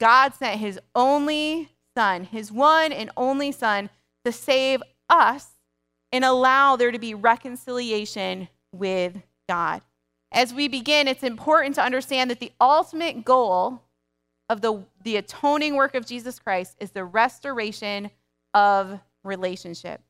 God 0.00 0.34
sent 0.34 0.60
his 0.60 0.78
only 0.94 1.70
Son, 1.96 2.24
his 2.24 2.52
one 2.52 2.92
and 2.92 3.10
only 3.16 3.50
Son, 3.52 3.90
to 4.24 4.32
save 4.32 4.82
us 5.08 5.48
and 6.12 6.24
allow 6.24 6.76
there 6.76 6.92
to 6.92 6.98
be 6.98 7.14
reconciliation 7.14 8.48
with 8.72 9.16
God. 9.48 9.82
As 10.30 10.52
we 10.52 10.68
begin, 10.68 11.08
it's 11.08 11.22
important 11.22 11.74
to 11.76 11.82
understand 11.82 12.30
that 12.30 12.40
the 12.40 12.52
ultimate 12.60 13.24
goal 13.24 13.82
of 14.48 14.60
the, 14.60 14.84
the 15.02 15.16
atoning 15.16 15.74
work 15.74 15.94
of 15.94 16.06
Jesus 16.06 16.38
Christ 16.38 16.76
is 16.80 16.90
the 16.92 17.04
restoration 17.04 18.10
of 18.54 19.00
relationship. 19.24 20.00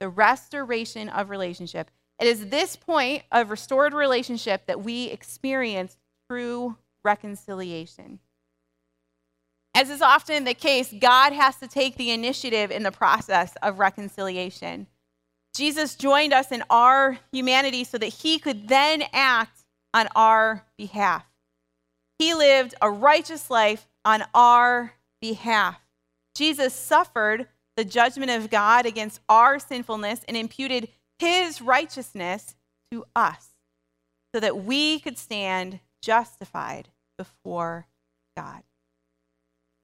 The 0.00 0.08
restoration 0.08 1.08
of 1.08 1.30
relationship. 1.30 1.90
It 2.20 2.26
is 2.26 2.48
this 2.48 2.76
point 2.76 3.22
of 3.30 3.50
restored 3.50 3.94
relationship 3.94 4.66
that 4.66 4.82
we 4.82 5.06
experience 5.06 5.96
true 6.28 6.76
reconciliation. 7.04 8.18
As 9.74 9.90
is 9.90 10.02
often 10.02 10.44
the 10.44 10.54
case, 10.54 10.92
God 10.98 11.32
has 11.32 11.56
to 11.56 11.68
take 11.68 11.96
the 11.96 12.10
initiative 12.10 12.70
in 12.70 12.82
the 12.82 12.90
process 12.90 13.54
of 13.62 13.78
reconciliation. 13.78 14.86
Jesus 15.54 15.94
joined 15.94 16.32
us 16.32 16.50
in 16.50 16.62
our 16.70 17.18
humanity 17.32 17.84
so 17.84 17.98
that 17.98 18.06
he 18.06 18.38
could 18.38 18.68
then 18.68 19.04
act 19.12 19.64
on 19.94 20.08
our 20.16 20.64
behalf. 20.76 21.24
He 22.18 22.34
lived 22.34 22.74
a 22.82 22.90
righteous 22.90 23.50
life 23.50 23.88
on 24.04 24.24
our 24.34 24.94
behalf. 25.20 25.80
Jesus 26.34 26.74
suffered 26.74 27.46
the 27.76 27.84
judgment 27.84 28.30
of 28.30 28.50
God 28.50 28.86
against 28.86 29.20
our 29.28 29.58
sinfulness 29.58 30.20
and 30.26 30.36
imputed 30.36 30.88
his 31.18 31.62
righteousness 31.62 32.56
to 32.90 33.04
us 33.14 33.50
so 34.34 34.40
that 34.40 34.64
we 34.64 34.98
could 35.00 35.18
stand 35.18 35.80
justified 36.02 36.88
before 37.16 37.86
God. 38.36 38.62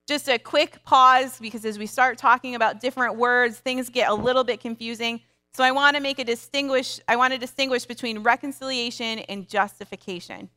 Just 0.06 0.28
a 0.28 0.38
quick 0.38 0.85
pause 0.85 1.38
because 1.38 1.64
as 1.64 1.78
we 1.78 1.87
start 1.87 2.18
talking 2.18 2.54
about 2.54 2.80
different 2.80 3.16
words, 3.16 3.59
things 3.59 3.88
get 3.88 4.11
a 4.11 4.14
little 4.14 4.44
bit 4.44 4.61
confusing. 4.61 5.21
So 5.54 5.64
I 5.64 5.73
want 5.73 5.97
to 5.97 6.02
make 6.02 6.18
a 6.18 6.25
distinguish 6.25 7.00
I 7.09 7.16
want 7.16 7.33
to 7.33 7.38
distinguish 7.38 7.85
between 7.87 8.18
reconciliation 8.18 9.21
and 9.21 9.49
justification. 9.49 10.50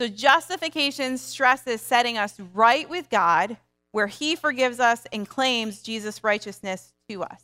So 0.00 0.06
justification 0.06 1.18
stresses 1.18 1.80
setting 1.80 2.18
us 2.18 2.38
right 2.54 2.88
with 2.88 3.10
God 3.10 3.56
where 3.90 4.06
he 4.06 4.36
forgives 4.36 4.78
us 4.78 5.04
and 5.12 5.28
claims 5.28 5.82
Jesus' 5.82 6.22
righteousness 6.22 6.92
to 7.08 7.22
us. 7.24 7.42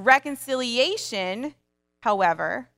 Reconciliation, 0.00 1.54
however, 2.00 2.70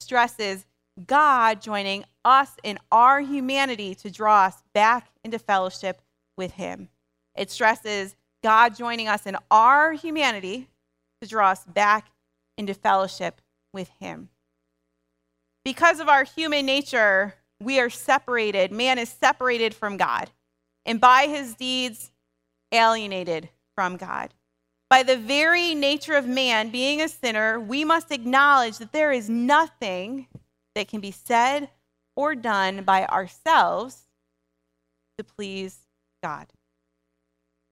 stresses 0.00 0.66
God 1.06 1.60
joining 1.60 2.04
us 2.24 2.52
in 2.62 2.78
our 2.92 3.20
humanity 3.20 3.94
to 3.96 4.10
draw 4.10 4.44
us 4.44 4.62
back 4.72 5.08
into 5.24 5.38
fellowship 5.38 6.00
with 6.36 6.52
him. 6.52 6.88
It 7.36 7.50
stresses 7.50 8.14
God 8.42 8.76
joining 8.76 9.08
us 9.08 9.26
in 9.26 9.36
our 9.50 9.92
humanity 9.92 10.68
to 11.22 11.28
draw 11.28 11.50
us 11.50 11.64
back 11.64 12.10
into 12.58 12.74
fellowship 12.74 13.40
with 13.72 13.90
Him. 13.98 14.28
Because 15.64 15.98
of 15.98 16.08
our 16.08 16.24
human 16.24 16.66
nature, 16.66 17.34
we 17.60 17.80
are 17.80 17.88
separated. 17.88 18.70
Man 18.70 18.98
is 18.98 19.08
separated 19.08 19.74
from 19.74 19.96
God, 19.96 20.30
and 20.84 21.00
by 21.00 21.26
his 21.26 21.54
deeds, 21.54 22.10
alienated 22.70 23.48
from 23.74 23.96
God. 23.96 24.34
By 24.90 25.02
the 25.02 25.16
very 25.16 25.74
nature 25.74 26.14
of 26.14 26.26
man 26.26 26.68
being 26.68 27.00
a 27.00 27.08
sinner, 27.08 27.58
we 27.58 27.84
must 27.84 28.12
acknowledge 28.12 28.76
that 28.76 28.92
there 28.92 29.10
is 29.10 29.30
nothing 29.30 30.26
that 30.74 30.88
can 30.88 31.00
be 31.00 31.10
said 31.10 31.68
or 32.16 32.34
done 32.34 32.84
by 32.84 33.06
ourselves 33.06 34.02
to 35.18 35.24
please 35.24 35.78
God. 36.22 36.46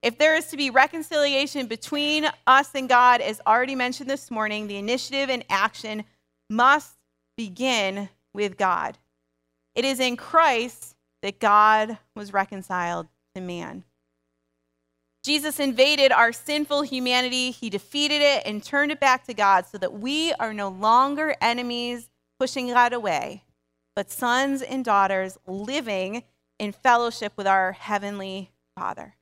If 0.02 0.18
there 0.18 0.34
is 0.34 0.46
to 0.46 0.56
be 0.56 0.70
reconciliation 0.70 1.66
between 1.66 2.28
us 2.46 2.70
and 2.74 2.88
God, 2.88 3.20
as 3.20 3.40
already 3.46 3.76
mentioned 3.76 4.10
this 4.10 4.30
morning, 4.30 4.66
the 4.66 4.76
initiative 4.76 5.30
and 5.30 5.44
action 5.48 6.04
must 6.50 6.96
begin 7.36 8.08
with 8.34 8.56
God. 8.56 8.98
It 9.74 9.84
is 9.84 10.00
in 10.00 10.16
Christ 10.16 10.96
that 11.22 11.38
God 11.38 11.98
was 12.16 12.32
reconciled 12.32 13.06
to 13.34 13.40
man. 13.40 13.84
Jesus 15.24 15.60
invaded 15.60 16.10
our 16.10 16.32
sinful 16.32 16.82
humanity, 16.82 17.52
he 17.52 17.70
defeated 17.70 18.20
it 18.20 18.42
and 18.44 18.62
turned 18.62 18.90
it 18.90 18.98
back 18.98 19.24
to 19.26 19.34
God 19.34 19.66
so 19.66 19.78
that 19.78 19.92
we 19.92 20.32
are 20.34 20.52
no 20.52 20.68
longer 20.68 21.36
enemies 21.40 22.08
pushing 22.42 22.66
God 22.66 22.92
away, 22.92 23.44
but 23.94 24.10
sons 24.10 24.62
and 24.62 24.84
daughters 24.84 25.38
living 25.46 26.24
in 26.58 26.72
fellowship 26.72 27.32
with 27.36 27.46
our 27.46 27.70
heavenly 27.70 28.50
Father. 28.74 29.14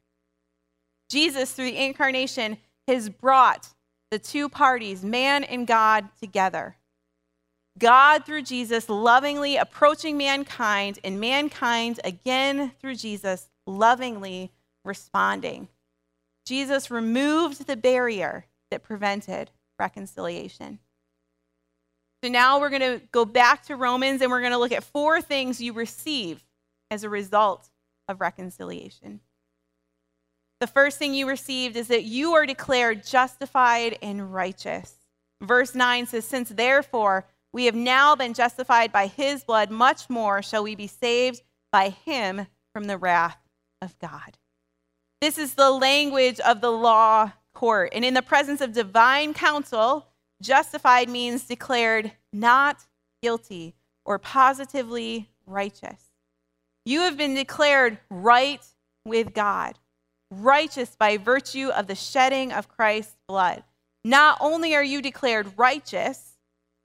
Jesus, 1.10 1.52
through 1.52 1.66
the 1.66 1.84
incarnation, 1.84 2.56
has 2.88 3.10
brought 3.10 3.74
the 4.10 4.18
two 4.18 4.48
parties, 4.48 5.04
man 5.04 5.44
and 5.44 5.66
God, 5.66 6.08
together. 6.18 6.76
God, 7.78 8.24
through 8.24 8.40
Jesus, 8.40 8.88
lovingly 8.88 9.58
approaching 9.58 10.16
mankind, 10.16 10.98
and 11.04 11.20
mankind, 11.20 12.00
again, 12.02 12.72
through 12.80 12.94
Jesus, 12.94 13.50
lovingly 13.66 14.50
responding. 14.82 15.68
Jesus 16.46 16.90
removed 16.90 17.66
the 17.66 17.76
barrier 17.76 18.46
that 18.70 18.82
prevented 18.82 19.50
reconciliation. 19.78 20.78
So 22.22 22.30
now 22.30 22.60
we're 22.60 22.70
going 22.70 22.80
to 22.82 23.00
go 23.12 23.24
back 23.24 23.64
to 23.66 23.76
Romans 23.76 24.20
and 24.20 24.30
we're 24.30 24.40
going 24.40 24.52
to 24.52 24.58
look 24.58 24.72
at 24.72 24.84
four 24.84 25.22
things 25.22 25.60
you 25.60 25.72
receive 25.72 26.44
as 26.90 27.02
a 27.02 27.08
result 27.08 27.70
of 28.08 28.20
reconciliation. 28.20 29.20
The 30.60 30.66
first 30.66 30.98
thing 30.98 31.14
you 31.14 31.26
received 31.26 31.76
is 31.76 31.88
that 31.88 32.04
you 32.04 32.34
are 32.34 32.44
declared 32.44 33.06
justified 33.06 33.96
and 34.02 34.32
righteous. 34.34 34.94
Verse 35.40 35.74
9 35.74 36.06
says, 36.06 36.26
Since 36.26 36.50
therefore 36.50 37.26
we 37.52 37.64
have 37.64 37.74
now 37.74 38.14
been 38.14 38.34
justified 38.34 38.92
by 38.92 39.06
his 39.06 39.42
blood, 39.42 39.70
much 39.70 40.10
more 40.10 40.42
shall 40.42 40.62
we 40.62 40.74
be 40.74 40.86
saved 40.86 41.40
by 41.72 41.88
him 41.88 42.46
from 42.74 42.84
the 42.84 42.98
wrath 42.98 43.38
of 43.80 43.98
God. 43.98 44.36
This 45.22 45.38
is 45.38 45.54
the 45.54 45.70
language 45.70 46.40
of 46.40 46.60
the 46.60 46.70
law 46.72 47.32
court. 47.54 47.92
And 47.94 48.04
in 48.04 48.12
the 48.12 48.22
presence 48.22 48.60
of 48.60 48.72
divine 48.72 49.32
counsel, 49.32 50.06
justified 50.42 51.08
means 51.08 51.44
declared 51.44 52.12
not 52.32 52.84
guilty 53.22 53.74
or 54.04 54.18
positively 54.18 55.30
righteous. 55.46 56.02
You 56.84 57.00
have 57.00 57.16
been 57.16 57.34
declared 57.34 57.98
right 58.10 58.64
with 59.04 59.34
God 59.34 59.78
righteous 60.30 60.94
by 60.96 61.16
virtue 61.16 61.68
of 61.68 61.86
the 61.86 61.94
shedding 61.94 62.52
of 62.52 62.68
Christ's 62.68 63.16
blood. 63.26 63.64
Not 64.04 64.38
only 64.40 64.74
are 64.74 64.84
you 64.84 65.02
declared 65.02 65.58
righteous, 65.58 66.36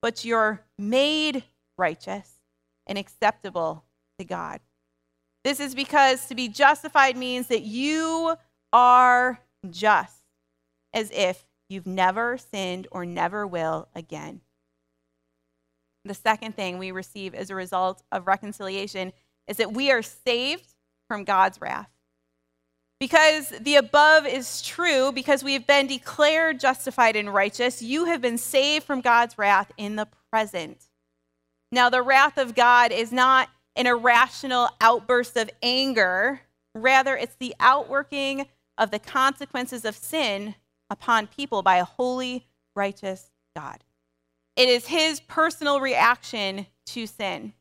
but 0.02 0.26
you're 0.26 0.62
made 0.78 1.44
righteous 1.78 2.40
and 2.88 2.98
acceptable 2.98 3.84
to 4.20 4.26
God. 4.26 4.60
This 5.44 5.60
is 5.60 5.76
because 5.76 6.26
to 6.26 6.36
be 6.36 6.48
justified 6.48 7.16
means 7.16 7.48
that 7.48 7.62
you 7.62 8.36
are 8.74 9.40
just, 9.70 10.22
as 10.94 11.12
if 11.12 11.46
you've 11.70 11.88
never 11.88 12.38
sinned 12.38 12.88
or 12.92 13.06
never 13.06 13.46
will 13.46 13.88
again. 13.96 14.42
The 16.04 16.14
second 16.14 16.56
thing 16.56 16.78
we 16.78 16.92
receive 16.92 17.34
as 17.34 17.50
a 17.50 17.56
result 17.56 18.04
of 18.12 18.28
reconciliation 18.28 19.12
is 19.48 19.58
that 19.58 19.74
we 19.74 19.92
are 19.92 20.02
saved 20.02 20.76
from 21.08 21.24
God's 21.24 21.60
wrath. 21.60 21.90
Because 23.00 23.50
the 23.50 23.76
above 23.76 24.26
is 24.26 24.62
true, 24.62 25.12
because 25.12 25.44
we 25.44 25.54
have 25.54 25.68
been 25.68 25.88
declared 25.88 26.60
justified 26.60 27.16
and 27.16 27.34
righteous, 27.34 27.82
you 27.82 28.06
have 28.06 28.22
been 28.22 28.38
saved 28.38 28.86
from 28.86 29.02
God's 29.02 29.38
wrath 29.38 29.72
in 29.78 29.96
the 29.96 30.08
present. 30.32 30.86
Now, 31.72 31.90
the 31.90 32.02
wrath 32.02 32.38
of 32.38 32.56
God 32.56 32.92
is 32.92 33.12
not 33.12 33.50
an 33.76 33.88
irrational 33.88 34.70
outburst 34.80 35.36
of 35.36 35.50
anger, 35.62 36.42
rather, 36.74 37.18
it's 37.18 37.36
the 37.36 37.54
outworking 37.60 38.48
of 38.78 38.92
the 38.92 39.00
consequences 39.00 39.84
of 39.84 39.96
sin 39.96 40.56
upon 40.90 41.28
people 41.28 41.62
by 41.62 41.78
a 41.78 41.86
holy, 41.86 42.48
righteous 42.76 43.32
God. 43.56 43.84
It 44.56 44.70
is 44.70 44.88
his 44.88 45.20
personal 45.20 45.80
reaction 45.80 46.68
to 46.88 47.08
sin. 47.08 47.54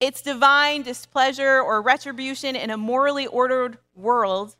It's 0.00 0.22
divine 0.22 0.82
displeasure 0.82 1.60
or 1.60 1.80
retribution 1.80 2.56
in 2.56 2.70
a 2.70 2.76
morally 2.76 3.26
ordered 3.26 3.78
world 3.94 4.56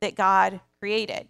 that 0.00 0.14
God 0.14 0.60
created. 0.80 1.28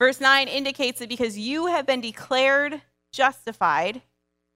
Verse 0.00 0.20
9 0.20 0.48
indicates 0.48 0.98
that 0.98 1.08
because 1.08 1.38
you 1.38 1.66
have 1.66 1.86
been 1.86 2.00
declared 2.00 2.82
justified, 3.12 4.02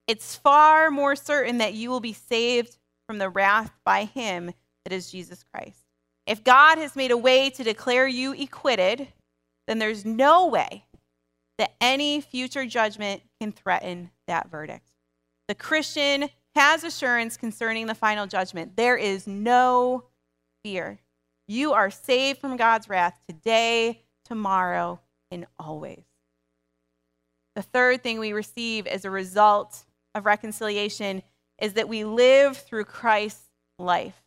it's 0.08 0.34
far 0.34 0.90
more 0.90 1.14
certain 1.14 1.58
that 1.58 1.74
you 1.74 1.90
will 1.90 2.00
be 2.00 2.12
saved 2.12 2.78
from 3.06 3.18
the 3.18 3.28
wrath 3.28 3.72
by 3.84 4.04
him 4.04 4.52
that 4.84 4.92
is 4.92 5.10
Jesus 5.10 5.44
Christ. 5.52 5.84
If 6.26 6.42
God 6.42 6.78
has 6.78 6.96
made 6.96 7.12
a 7.12 7.16
way 7.16 7.50
to 7.50 7.62
declare 7.62 8.08
you 8.08 8.32
acquitted, 8.32 9.06
then 9.66 9.78
there's 9.78 10.04
no 10.04 10.46
way 10.46 10.84
that 11.58 11.74
any 11.80 12.20
future 12.20 12.66
judgment 12.66 13.22
can 13.40 13.52
threaten 13.52 14.10
that 14.26 14.50
verdict. 14.50 14.92
The 15.48 15.54
Christian 15.54 16.28
has 16.54 16.84
assurance 16.84 17.36
concerning 17.36 17.86
the 17.86 17.94
final 17.94 18.26
judgment. 18.26 18.76
There 18.76 18.96
is 18.96 19.26
no 19.26 20.04
fear. 20.64 20.98
You 21.48 21.72
are 21.72 21.90
saved 21.90 22.40
from 22.40 22.56
God's 22.56 22.88
wrath 22.88 23.18
today, 23.28 24.02
tomorrow, 24.24 25.00
and 25.30 25.46
always. 25.58 26.04
The 27.54 27.62
third 27.62 28.02
thing 28.02 28.18
we 28.18 28.32
receive 28.32 28.86
as 28.86 29.04
a 29.04 29.10
result 29.10 29.84
of 30.14 30.26
reconciliation 30.26 31.22
is 31.58 31.74
that 31.74 31.88
we 31.88 32.04
live 32.04 32.56
through 32.56 32.84
Christ's 32.84 33.48
life. 33.78 34.25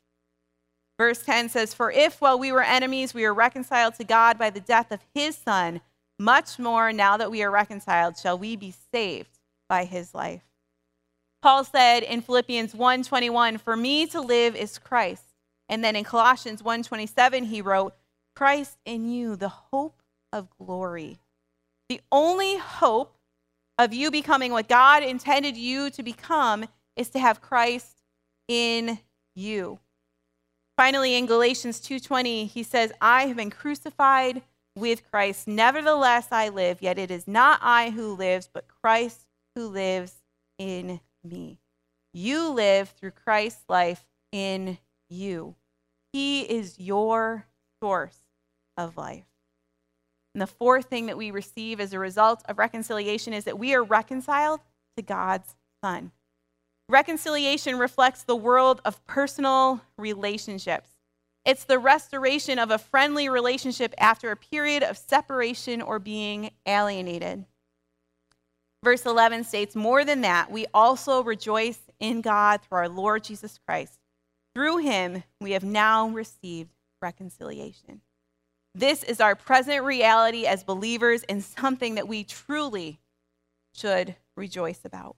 Verse 1.00 1.24
10 1.24 1.48
says, 1.48 1.74
For 1.74 1.90
if 1.92 2.20
while 2.20 2.38
we 2.38 2.52
were 2.52 2.62
enemies, 2.62 3.14
we 3.14 3.24
were 3.24 3.34
reconciled 3.34 3.96
to 3.96 4.04
God 4.04 4.38
by 4.38 4.50
the 4.50 4.60
death 4.60 4.92
of 4.92 5.00
his 5.16 5.38
Son, 5.38 5.80
much 6.20 6.60
more 6.60 6.92
now 6.92 7.16
that 7.16 7.32
we 7.32 7.42
are 7.42 7.50
reconciled, 7.50 8.18
shall 8.18 8.38
we 8.38 8.58
be 8.58 8.76
saved 8.92 9.40
by 9.70 9.86
his 9.86 10.14
life. 10.14 10.44
Paul 11.42 11.64
said 11.64 12.04
in 12.04 12.22
Philippians 12.22 12.76
1:21, 12.76 13.58
"For 13.58 13.78
me 13.78 14.06
to 14.08 14.20
live 14.20 14.58
is 14.58 14.78
Christ." 14.78 15.24
And 15.70 15.82
then 15.82 15.96
in 15.96 16.04
Colossians 16.04 16.62
1:27 16.62 17.46
he 17.46 17.62
wrote, 17.62 17.96
"Christ 18.36 18.78
in 18.84 19.10
you, 19.10 19.38
the 19.38 19.48
hope 19.72 20.04
of 20.34 20.50
glory." 20.58 21.22
The 21.88 22.02
only 22.12 22.58
hope 22.58 23.18
of 23.78 23.94
you 23.94 24.12
becoming 24.12 24.52
what 24.52 24.68
God 24.68 25.04
intended 25.04 25.56
you 25.56 25.90
to 25.92 26.04
become 26.04 26.68
is 26.98 27.10
to 27.12 27.20
have 27.20 27.40
Christ 27.40 28.04
in 28.50 29.00
you. 29.34 29.80
Finally 30.80 31.16
in 31.16 31.26
Galatians 31.26 31.82
2:20 31.82 32.46
he 32.46 32.64
says, 32.64 32.94
"I 33.02 33.28
have 33.28 33.36
been 33.36 33.50
crucified 33.50 34.44
with 34.78 35.04
Christ. 35.12 35.46
Nevertheless 35.46 36.30
I 36.32 36.48
live, 36.48 36.82
yet 36.82 36.98
it 36.98 37.12
is 37.12 37.28
not 37.28 37.60
I 37.62 37.90
who 37.90 38.16
lives, 38.16 38.48
but 38.48 38.70
Christ 38.70 39.28
who 39.56 39.68
lives 39.68 40.24
in 40.58 41.02
me. 41.22 41.60
You 42.14 42.48
live 42.48 42.92
through 42.92 43.12
Christ's 43.12 43.66
life 43.68 44.06
in 44.32 44.78
you. 45.10 45.58
He 46.14 46.44
is 46.44 46.80
your 46.80 47.46
source 47.82 48.22
of 48.78 48.96
life. 48.96 49.26
And 50.34 50.42
the 50.42 50.48
fourth 50.48 50.86
thing 50.86 51.08
that 51.08 51.18
we 51.18 51.30
receive 51.30 51.82
as 51.82 51.92
a 51.92 52.00
result 52.00 52.42
of 52.46 52.58
reconciliation 52.58 53.34
is 53.34 53.44
that 53.44 53.60
we 53.60 53.76
are 53.76 53.84
reconciled 53.84 54.62
to 54.96 55.04
God's 55.04 55.58
Son. 55.84 56.14
Reconciliation 56.90 57.78
reflects 57.78 58.24
the 58.24 58.36
world 58.36 58.82
of 58.84 59.06
personal 59.06 59.80
relationships. 59.96 60.90
It's 61.46 61.64
the 61.64 61.78
restoration 61.78 62.58
of 62.58 62.72
a 62.72 62.80
friendly 62.80 63.30
relationship 63.30 63.94
after 64.00 64.32
a 64.32 64.36
period 64.36 64.82
of 64.82 64.98
separation 64.98 65.84
or 65.84 66.00
being 66.00 66.50
alienated. 66.66 67.46
Verse 68.84 69.06
11 69.06 69.44
states, 69.44 69.76
More 69.76 70.04
than 70.04 70.22
that, 70.22 70.50
we 70.50 70.66
also 70.74 71.24
rejoice 71.24 71.80
in 72.00 72.22
God 72.22 72.62
through 72.62 72.80
our 72.80 72.90
Lord 72.90 73.24
Jesus 73.24 73.60
Christ. 73.68 74.00
Through 74.56 74.78
him, 74.78 75.24
we 75.40 75.52
have 75.52 75.64
now 75.64 76.10
received 76.10 76.72
reconciliation. 77.04 78.02
This 78.74 79.04
is 79.04 79.22
our 79.22 79.36
present 79.36 79.84
reality 79.84 80.48
as 80.48 80.64
believers 80.64 81.22
and 81.30 81.44
something 81.44 81.96
that 81.96 82.08
we 82.08 82.24
truly 82.24 83.00
should 83.76 84.16
rejoice 84.36 84.82
about. 84.86 85.16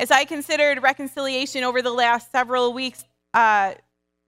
As 0.00 0.10
I 0.10 0.24
considered 0.24 0.82
reconciliation 0.82 1.62
over 1.62 1.82
the 1.82 1.90
last 1.90 2.32
several 2.32 2.72
weeks 2.72 3.04
uh, 3.34 3.74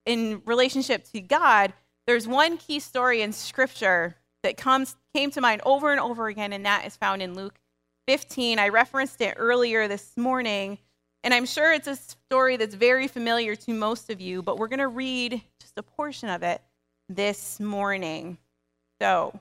in 0.05 0.43
relationship 0.45 1.11
to 1.13 1.21
God, 1.23 1.73
there's 2.07 2.29
one 2.29 2.59
key 2.59 2.79
story 2.79 3.23
in 3.23 3.33
Scripture 3.33 4.15
that 4.43 4.59
comes, 4.59 4.97
came 5.15 5.31
to 5.31 5.41
mind 5.41 5.63
over 5.65 5.91
and 5.91 5.99
over 5.99 6.29
again, 6.29 6.53
and 6.53 6.67
that 6.67 6.85
is 6.85 6.95
found 6.97 7.23
in 7.23 7.33
Luke 7.33 7.59
15. 8.07 8.59
I 8.59 8.69
referenced 8.69 9.23
it 9.23 9.33
earlier 9.39 9.89
this 9.89 10.15
morning, 10.19 10.77
and 11.25 11.33
I'm 11.33 11.47
sure 11.47 11.73
it's 11.73 11.89
a 11.89 11.97
story 11.97 12.59
that's 12.59 12.75
very 12.75 13.09
familiar 13.09 13.57
to 13.57 13.73
most 13.73 14.11
of 14.11 14.21
you, 14.21 14.43
but 14.43 14.59
we're 14.59 14.69
going 14.69 14.79
to 14.79 14.89
read 14.89 15.41
just 15.59 15.79
a 15.79 15.83
portion 15.83 16.29
of 16.29 16.43
it 16.43 16.61
this 17.09 17.59
morning. 17.59 18.37
So, 19.01 19.41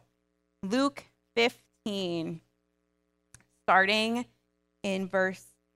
Luke 0.63 1.04
15, 1.36 2.39
starting 3.65 4.26
in 4.82 5.10
verse 5.10 5.51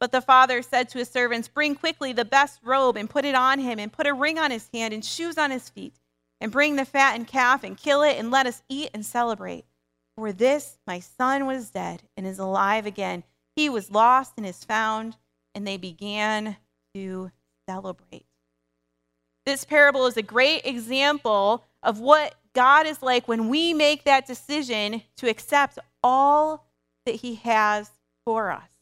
But 0.00 0.12
the 0.12 0.20
father 0.20 0.62
said 0.62 0.88
to 0.90 0.98
his 0.98 1.08
servants, 1.08 1.48
Bring 1.48 1.74
quickly 1.74 2.12
the 2.12 2.24
best 2.24 2.60
robe 2.62 2.96
and 2.96 3.10
put 3.10 3.24
it 3.24 3.34
on 3.34 3.58
him, 3.58 3.78
and 3.78 3.92
put 3.92 4.06
a 4.06 4.14
ring 4.14 4.38
on 4.38 4.50
his 4.50 4.68
hand 4.72 4.94
and 4.94 5.04
shoes 5.04 5.36
on 5.36 5.50
his 5.50 5.68
feet. 5.68 5.94
And 6.40 6.52
bring 6.52 6.76
the 6.76 6.84
fattened 6.84 7.26
calf 7.26 7.64
and 7.64 7.76
kill 7.76 8.02
it, 8.02 8.16
and 8.16 8.30
let 8.30 8.46
us 8.46 8.62
eat 8.68 8.90
and 8.94 9.04
celebrate. 9.04 9.64
For 10.16 10.32
this 10.32 10.78
my 10.86 11.00
son 11.00 11.46
was 11.46 11.70
dead 11.70 12.02
and 12.16 12.26
is 12.26 12.38
alive 12.38 12.86
again. 12.86 13.24
He 13.56 13.68
was 13.68 13.90
lost 13.90 14.34
and 14.36 14.46
is 14.46 14.64
found. 14.64 15.16
And 15.54 15.66
they 15.66 15.76
began 15.76 16.56
to 16.94 17.32
celebrate. 17.68 18.26
This 19.44 19.64
parable 19.64 20.06
is 20.06 20.16
a 20.16 20.22
great 20.22 20.64
example 20.64 21.64
of 21.82 21.98
what 21.98 22.34
God 22.52 22.86
is 22.86 23.02
like 23.02 23.26
when 23.26 23.48
we 23.48 23.72
make 23.74 24.04
that 24.04 24.26
decision 24.26 25.02
to 25.16 25.28
accept 25.28 25.78
all 26.02 26.66
that 27.06 27.16
He 27.16 27.36
has 27.36 27.90
for 28.24 28.50
us. 28.50 28.77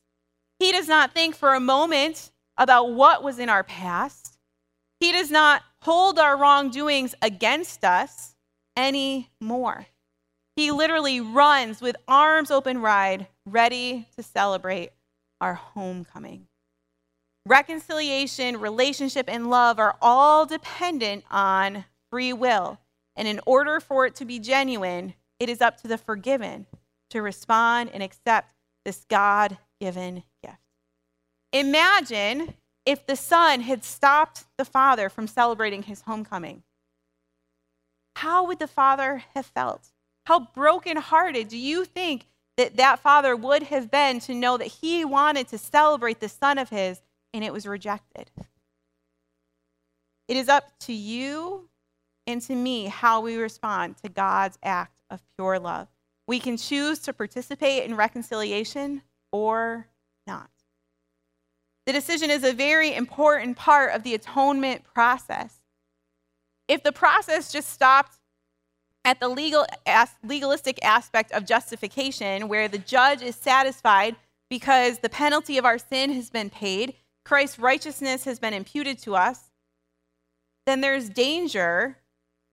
He 0.58 0.72
does 0.72 0.88
not 0.88 1.12
think 1.12 1.34
for 1.34 1.54
a 1.54 1.60
moment 1.60 2.30
about 2.56 2.92
what 2.92 3.22
was 3.22 3.38
in 3.38 3.48
our 3.48 3.62
past. 3.62 4.38
He 5.00 5.12
does 5.12 5.30
not 5.30 5.62
hold 5.82 6.18
our 6.18 6.36
wrongdoings 6.36 7.14
against 7.20 7.84
us 7.84 8.34
anymore. 8.76 9.86
He 10.56 10.70
literally 10.70 11.20
runs 11.20 11.82
with 11.82 11.96
arms 12.08 12.50
open 12.50 12.80
wide, 12.80 13.26
ready 13.44 14.08
to 14.16 14.22
celebrate 14.22 14.90
our 15.40 15.54
homecoming. 15.54 16.46
Reconciliation, 17.46 18.58
relationship, 18.58 19.26
and 19.28 19.50
love 19.50 19.78
are 19.78 19.96
all 20.00 20.46
dependent 20.46 21.24
on 21.30 21.84
free 22.10 22.32
will. 22.32 22.78
And 23.14 23.28
in 23.28 23.40
order 23.46 23.80
for 23.80 24.06
it 24.06 24.14
to 24.16 24.24
be 24.24 24.38
genuine, 24.38 25.14
it 25.38 25.48
is 25.48 25.60
up 25.60 25.80
to 25.82 25.88
the 25.88 25.98
forgiven 25.98 26.66
to 27.10 27.22
respond 27.22 27.90
and 27.92 28.02
accept 28.02 28.54
this 28.84 29.04
God 29.08 29.58
given. 29.80 30.24
Imagine 31.52 32.54
if 32.84 33.06
the 33.06 33.16
son 33.16 33.60
had 33.60 33.84
stopped 33.84 34.44
the 34.56 34.64
father 34.64 35.08
from 35.08 35.26
celebrating 35.26 35.82
his 35.82 36.02
homecoming. 36.02 36.62
How 38.16 38.46
would 38.46 38.58
the 38.58 38.66
father 38.66 39.24
have 39.34 39.46
felt? 39.46 39.90
How 40.26 40.40
brokenhearted 40.54 41.48
do 41.48 41.58
you 41.58 41.84
think 41.84 42.26
that 42.56 42.76
that 42.76 43.00
father 43.00 43.36
would 43.36 43.64
have 43.64 43.90
been 43.90 44.20
to 44.20 44.34
know 44.34 44.56
that 44.56 44.66
he 44.66 45.04
wanted 45.04 45.48
to 45.48 45.58
celebrate 45.58 46.20
the 46.20 46.28
son 46.28 46.58
of 46.58 46.70
his 46.70 47.02
and 47.34 47.44
it 47.44 47.52
was 47.52 47.66
rejected? 47.66 48.30
It 50.28 50.36
is 50.36 50.48
up 50.48 50.78
to 50.80 50.92
you 50.92 51.68
and 52.26 52.40
to 52.42 52.54
me 52.54 52.86
how 52.86 53.20
we 53.20 53.36
respond 53.36 53.96
to 53.98 54.08
God's 54.08 54.58
act 54.62 55.00
of 55.10 55.22
pure 55.36 55.58
love. 55.58 55.88
We 56.26 56.40
can 56.40 56.56
choose 56.56 56.98
to 57.00 57.12
participate 57.12 57.84
in 57.84 57.96
reconciliation 57.96 59.02
or. 59.32 59.88
The 61.86 61.92
decision 61.92 62.30
is 62.30 62.42
a 62.42 62.52
very 62.52 62.94
important 62.94 63.56
part 63.56 63.94
of 63.94 64.02
the 64.02 64.14
atonement 64.14 64.82
process. 64.84 65.60
If 66.68 66.82
the 66.82 66.92
process 66.92 67.52
just 67.52 67.70
stopped 67.70 68.18
at 69.04 69.20
the 69.20 69.28
legal, 69.28 69.64
legalistic 70.24 70.84
aspect 70.84 71.30
of 71.30 71.46
justification, 71.46 72.48
where 72.48 72.66
the 72.66 72.78
judge 72.78 73.22
is 73.22 73.36
satisfied 73.36 74.16
because 74.50 74.98
the 74.98 75.08
penalty 75.08 75.58
of 75.58 75.64
our 75.64 75.78
sin 75.78 76.12
has 76.12 76.28
been 76.28 76.50
paid, 76.50 76.94
Christ's 77.24 77.60
righteousness 77.60 78.24
has 78.24 78.40
been 78.40 78.52
imputed 78.52 78.98
to 79.00 79.14
us, 79.14 79.50
then 80.66 80.80
there's 80.80 81.08
danger 81.08 81.98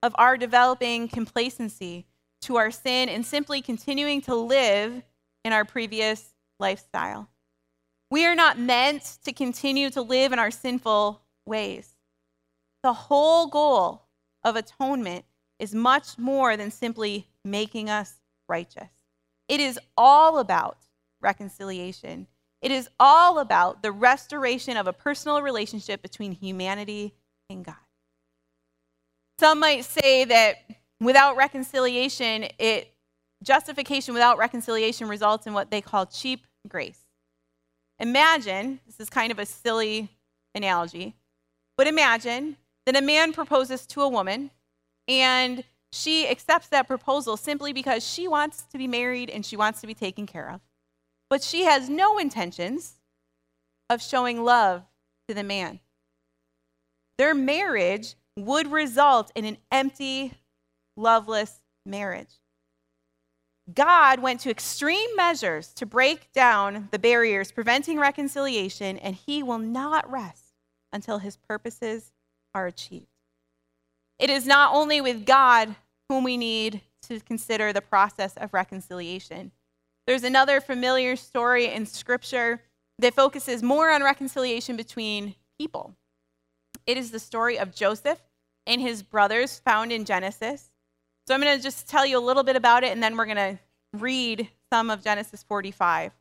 of 0.04 0.14
our 0.20 0.38
developing 0.38 1.08
complacency 1.08 2.06
to 2.42 2.58
our 2.58 2.70
sin 2.70 3.10
and 3.10 3.26
simply 3.26 3.62
continuing 3.62 4.22
to 4.22 4.36
live 4.36 5.02
in 5.44 5.54
our 5.54 5.66
previous 5.66 6.36
lifestyle. 6.60 7.30
We 8.14 8.28
are 8.28 8.36
not 8.36 8.60
meant 8.60 9.18
to 9.26 9.34
continue 9.34 9.90
to 9.90 10.04
live 10.04 10.34
in 10.34 10.38
our 10.38 10.52
sinful 10.52 11.24
ways. 11.48 11.96
The 12.84 12.94
whole 12.94 13.48
goal 13.48 14.04
of 14.44 14.56
atonement 14.56 15.26
is 15.58 15.74
much 15.74 16.20
more 16.20 16.56
than 16.56 16.70
simply 16.70 17.28
making 17.44 17.90
us 17.90 18.14
righteous. 18.48 18.92
It 19.48 19.60
is 19.60 19.80
all 19.98 20.38
about 20.38 20.78
reconciliation. 21.22 22.28
It 22.62 22.70
is 22.70 22.88
all 23.00 23.40
about 23.40 23.82
the 23.82 23.92
restoration 23.92 24.78
of 24.78 24.86
a 24.86 24.94
personal 24.94 25.42
relationship 25.42 26.04
between 26.04 26.34
humanity 26.34 27.16
and 27.50 27.66
God. 27.66 27.74
Some 29.40 29.60
might 29.60 29.86
say 29.86 30.24
that 30.26 30.58
without 31.00 31.36
reconciliation, 31.36 32.46
it 32.60 32.94
justification 33.42 34.14
without 34.14 34.38
reconciliation 34.38 35.10
results 35.10 35.48
in 35.48 35.54
what 35.54 35.72
they 35.72 35.82
call 35.82 36.06
cheap 36.06 36.46
grace. 36.68 37.03
Imagine, 38.00 38.80
this 38.86 39.00
is 39.00 39.10
kind 39.10 39.32
of 39.32 39.40
a 39.40 39.46
silly 39.46 40.10
analogy, 40.56 41.16
but 41.78 41.88
imagine 41.88 42.58
that 42.86 42.96
a 42.96 43.02
man 43.02 43.34
proposes 43.34 43.86
to 43.88 44.02
a 44.02 44.10
woman 44.10 44.52
and 45.08 45.64
she 45.92 46.28
accepts 46.28 46.68
that 46.70 46.88
proposal 46.88 47.38
simply 47.38 47.72
because 47.72 48.06
she 48.06 48.28
wants 48.28 48.64
to 48.64 48.78
be 48.78 48.88
married 48.88 49.30
and 49.30 49.46
she 49.46 49.56
wants 49.56 49.80
to 49.82 49.88
be 49.88 49.94
taken 49.94 50.26
care 50.26 50.50
of. 50.50 50.62
But 51.30 51.44
she 51.44 51.64
has 51.66 51.90
no 51.90 52.18
intentions 52.18 52.96
of 53.90 54.02
showing 54.02 54.44
love 54.44 54.84
to 55.28 55.36
the 55.36 55.44
man. 55.44 55.80
Their 57.18 57.36
marriage 57.36 58.16
would 58.36 58.72
result 58.72 59.32
in 59.36 59.46
an 59.46 59.58
empty, 59.72 60.34
loveless 60.98 61.62
marriage. 61.86 62.40
God 63.72 64.20
went 64.20 64.42
to 64.42 64.50
extreme 64.50 65.16
measures 65.16 65.70
to 65.76 65.86
break 65.86 66.32
down 66.34 66.90
the 66.92 67.00
barriers 67.00 67.52
preventing 67.52 68.00
reconciliation, 68.00 68.98
and 68.98 69.16
he 69.16 69.42
will 69.42 69.60
not 69.60 70.10
rest 70.12 70.54
until 70.92 71.20
his 71.20 71.38
purposes 71.38 72.12
are 72.54 72.68
achieved. 72.68 73.08
It 74.20 74.30
is 74.30 74.46
not 74.46 74.74
only 74.74 75.00
with 75.02 75.26
God 75.26 75.76
whom 76.10 76.24
we 76.24 76.38
need 76.38 76.82
to 77.04 77.20
consider 77.22 77.72
the 77.72 77.82
process 77.82 78.36
of 78.38 78.54
reconciliation. 78.54 79.52
There's 80.06 80.24
another 80.24 80.60
familiar 80.60 81.16
story 81.16 81.68
in 81.68 81.86
Scripture 81.86 82.62
that 83.00 83.16
focuses 83.16 83.64
more 83.64 83.90
on 83.90 84.04
reconciliation 84.04 84.76
between 84.76 85.36
people. 85.58 85.96
It 86.86 86.98
is 86.98 87.12
the 87.12 87.20
story 87.20 87.58
of 87.58 87.74
Joseph 87.74 88.20
and 88.68 88.82
his 88.82 89.04
brothers 89.04 89.60
found 89.60 89.92
in 89.92 90.06
Genesis. 90.06 90.70
So 91.28 91.34
I'm 91.34 91.42
going 91.42 91.56
to 91.58 91.64
just 91.64 91.88
tell 91.88 92.06
you 92.06 92.18
a 92.18 92.20
little 92.20 92.44
bit 92.44 92.56
about 92.56 92.84
it, 92.84 92.92
and 92.92 93.02
then 93.02 93.16
we're 93.16 93.26
going 93.26 93.38
to 93.38 93.60
read 93.94 94.50
some 94.72 94.90
of 94.90 95.04
Genesis 95.04 95.44
45. 95.44 96.12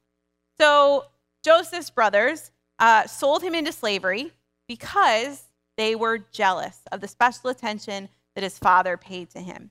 So 0.60 1.06
Joseph's 1.44 1.90
brothers 1.90 2.50
uh, 2.78 3.06
sold 3.06 3.42
him 3.42 3.54
into 3.54 3.72
slavery 3.72 4.32
because 4.68 5.42
they 5.76 5.94
were 5.94 6.18
jealous 6.18 6.80
of 6.92 7.00
the 7.00 7.08
special 7.08 7.50
attention 7.50 8.08
that 8.34 8.44
his 8.44 8.58
father 8.58 8.96
paid 8.96 9.30
to 9.30 9.40
him. 9.40 9.70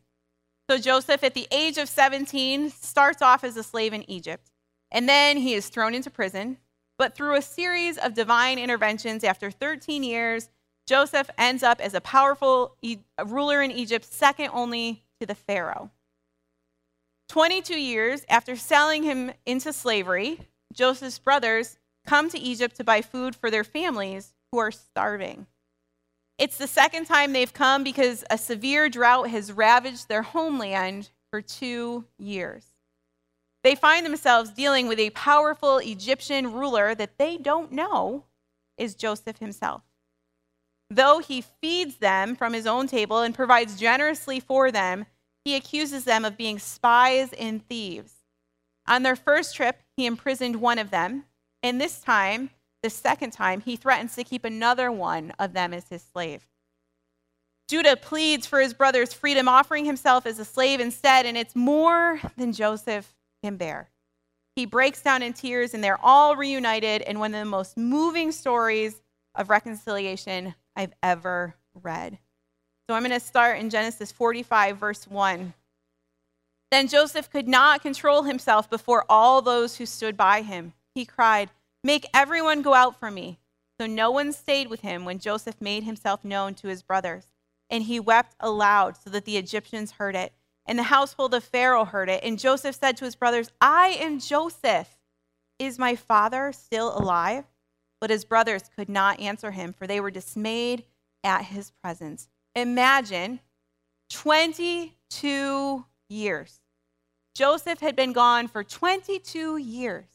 So 0.69 0.77
Joseph, 0.77 1.23
at 1.23 1.33
the 1.33 1.47
age 1.51 1.77
of 1.77 1.89
17, 1.89 2.69
starts 2.69 3.21
off 3.21 3.43
as 3.43 3.57
a 3.57 3.63
slave 3.63 3.93
in 3.93 4.09
Egypt, 4.09 4.51
and 4.89 5.07
then 5.07 5.37
he 5.37 5.53
is 5.53 5.69
thrown 5.69 5.93
into 5.93 6.09
prison. 6.09 6.57
But 6.97 7.15
through 7.15 7.35
a 7.35 7.41
series 7.41 7.97
of 7.97 8.13
divine 8.13 8.59
interventions, 8.59 9.23
after 9.23 9.49
13 9.49 10.03
years, 10.03 10.49
Joseph 10.87 11.29
ends 11.37 11.63
up 11.63 11.79
as 11.79 11.93
a 11.93 12.01
powerful 12.01 12.75
ruler 13.25 13.61
in 13.61 13.71
Egypt, 13.71 14.05
second 14.05 14.49
only 14.53 15.03
to 15.21 15.27
the 15.27 15.35
Pharaoh. 15.35 15.91
22 17.29 17.79
years 17.79 18.25
after 18.27 18.55
selling 18.55 19.03
him 19.03 19.31
into 19.45 19.71
slavery, 19.71 20.39
Joseph's 20.73 21.19
brothers 21.19 21.77
come 22.07 22.27
to 22.29 22.39
Egypt 22.39 22.75
to 22.77 22.83
buy 22.83 23.01
food 23.01 23.35
for 23.35 23.51
their 23.51 23.63
families 23.63 24.33
who 24.51 24.57
are 24.57 24.71
starving. 24.71 25.45
It's 26.39 26.57
the 26.57 26.67
second 26.67 27.05
time 27.05 27.33
they've 27.33 27.53
come 27.53 27.83
because 27.83 28.23
a 28.31 28.37
severe 28.37 28.89
drought 28.89 29.29
has 29.29 29.53
ravaged 29.53 30.09
their 30.09 30.23
homeland 30.23 31.11
for 31.29 31.39
two 31.39 32.05
years. 32.17 32.65
They 33.63 33.75
find 33.75 34.03
themselves 34.03 34.49
dealing 34.49 34.87
with 34.87 34.97
a 34.97 35.11
powerful 35.11 35.77
Egyptian 35.77 36.51
ruler 36.51 36.95
that 36.95 37.19
they 37.19 37.37
don't 37.37 37.71
know 37.71 38.25
is 38.75 38.95
Joseph 38.95 39.37
himself. 39.37 39.83
Though 40.89 41.19
he 41.19 41.39
feeds 41.39 41.95
them 41.95 42.35
from 42.35 42.51
his 42.51 42.67
own 42.67 42.87
table 42.87 43.21
and 43.21 43.33
provides 43.33 43.79
generously 43.79 44.41
for 44.41 44.71
them, 44.71 45.05
he 45.43 45.55
accuses 45.55 46.03
them 46.03 46.25
of 46.25 46.37
being 46.37 46.59
spies 46.59 47.33
and 47.33 47.67
thieves. 47.67 48.13
On 48.87 49.03
their 49.03 49.15
first 49.15 49.55
trip, 49.55 49.81
he 49.95 50.05
imprisoned 50.05 50.57
one 50.57 50.79
of 50.79 50.91
them, 50.91 51.25
and 51.63 51.79
this 51.79 51.99
time, 51.99 52.49
the 52.83 52.89
second 52.89 53.31
time, 53.31 53.61
he 53.61 53.75
threatens 53.75 54.15
to 54.15 54.23
keep 54.23 54.43
another 54.43 54.91
one 54.91 55.31
of 55.37 55.53
them 55.53 55.73
as 55.73 55.87
his 55.87 56.01
slave. 56.01 56.47
Judah 57.67 57.95
pleads 57.95 58.45
for 58.45 58.59
his 58.59 58.73
brother's 58.73 59.13
freedom, 59.13 59.47
offering 59.47 59.85
himself 59.85 60.25
as 60.25 60.39
a 60.39 60.45
slave 60.45 60.79
instead, 60.79 61.25
and 61.25 61.37
it's 61.37 61.55
more 61.55 62.19
than 62.35 62.51
Joseph 62.51 63.13
can 63.43 63.55
bear. 63.55 63.89
He 64.55 64.65
breaks 64.65 65.01
down 65.01 65.21
in 65.21 65.33
tears, 65.33 65.73
and 65.73 65.83
they're 65.83 66.03
all 66.03 66.35
reunited 66.35 67.01
in 67.03 67.19
one 67.19 67.33
of 67.33 67.39
the 67.39 67.45
most 67.45 67.77
moving 67.77 68.31
stories 68.31 69.01
of 69.35 69.49
reconciliation 69.49 70.55
I've 70.75 70.93
ever 71.01 71.55
read. 71.73 72.17
So 72.91 72.95
I'm 72.95 73.03
going 73.03 73.17
to 73.17 73.25
start 73.25 73.57
in 73.61 73.69
Genesis 73.69 74.11
45, 74.11 74.77
verse 74.77 75.07
1. 75.07 75.53
Then 76.71 76.89
Joseph 76.89 77.31
could 77.31 77.47
not 77.47 77.81
control 77.81 78.23
himself 78.23 78.69
before 78.69 79.05
all 79.07 79.41
those 79.41 79.77
who 79.77 79.85
stood 79.85 80.17
by 80.17 80.41
him. 80.41 80.73
He 80.93 81.05
cried, 81.05 81.51
Make 81.85 82.09
everyone 82.13 82.61
go 82.61 82.73
out 82.73 82.99
from 82.99 83.13
me. 83.13 83.39
So 83.79 83.87
no 83.87 84.11
one 84.11 84.33
stayed 84.33 84.67
with 84.67 84.81
him 84.81 85.05
when 85.05 85.19
Joseph 85.19 85.55
made 85.61 85.85
himself 85.85 86.25
known 86.25 86.53
to 86.55 86.67
his 86.67 86.83
brothers. 86.83 87.27
And 87.69 87.83
he 87.83 87.97
wept 87.97 88.35
aloud 88.41 88.97
so 89.01 89.09
that 89.11 89.23
the 89.23 89.37
Egyptians 89.37 89.93
heard 89.93 90.17
it. 90.17 90.33
And 90.65 90.77
the 90.77 90.83
household 90.83 91.33
of 91.33 91.45
Pharaoh 91.45 91.85
heard 91.85 92.09
it. 92.09 92.21
And 92.25 92.37
Joseph 92.37 92.75
said 92.75 92.97
to 92.97 93.05
his 93.05 93.15
brothers, 93.15 93.51
I 93.61 93.95
am 94.01 94.19
Joseph. 94.19 94.97
Is 95.59 95.79
my 95.79 95.95
father 95.95 96.51
still 96.51 96.93
alive? 96.93 97.45
But 98.01 98.09
his 98.09 98.25
brothers 98.25 98.63
could 98.75 98.89
not 98.89 99.21
answer 99.21 99.51
him, 99.51 99.71
for 99.71 99.87
they 99.87 100.01
were 100.01 100.11
dismayed 100.11 100.83
at 101.23 101.45
his 101.45 101.71
presence. 101.81 102.27
Imagine 102.55 103.39
22 104.09 105.85
years. 106.09 106.59
Joseph 107.33 107.79
had 107.79 107.95
been 107.95 108.13
gone 108.13 108.47
for 108.47 108.63
22 108.63 109.57
years. 109.57 110.05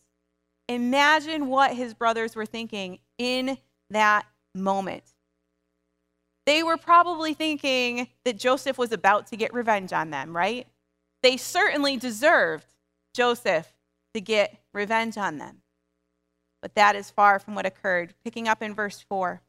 Imagine 0.68 1.46
what 1.46 1.74
his 1.74 1.94
brothers 1.94 2.36
were 2.36 2.46
thinking 2.46 2.98
in 3.18 3.56
that 3.90 4.26
moment. 4.54 5.04
They 6.44 6.62
were 6.62 6.76
probably 6.76 7.34
thinking 7.34 8.08
that 8.24 8.38
Joseph 8.38 8.78
was 8.78 8.92
about 8.92 9.26
to 9.28 9.36
get 9.36 9.54
revenge 9.54 9.92
on 9.92 10.10
them, 10.10 10.36
right? 10.36 10.66
They 11.22 11.36
certainly 11.36 11.96
deserved 11.96 12.66
Joseph 13.14 13.72
to 14.14 14.20
get 14.20 14.56
revenge 14.72 15.16
on 15.16 15.38
them. 15.38 15.62
But 16.62 16.74
that 16.74 16.96
is 16.96 17.10
far 17.10 17.38
from 17.38 17.54
what 17.54 17.66
occurred. 17.66 18.14
Picking 18.24 18.46
up 18.48 18.62
in 18.62 18.74
verse 18.74 19.04
4. 19.08 19.40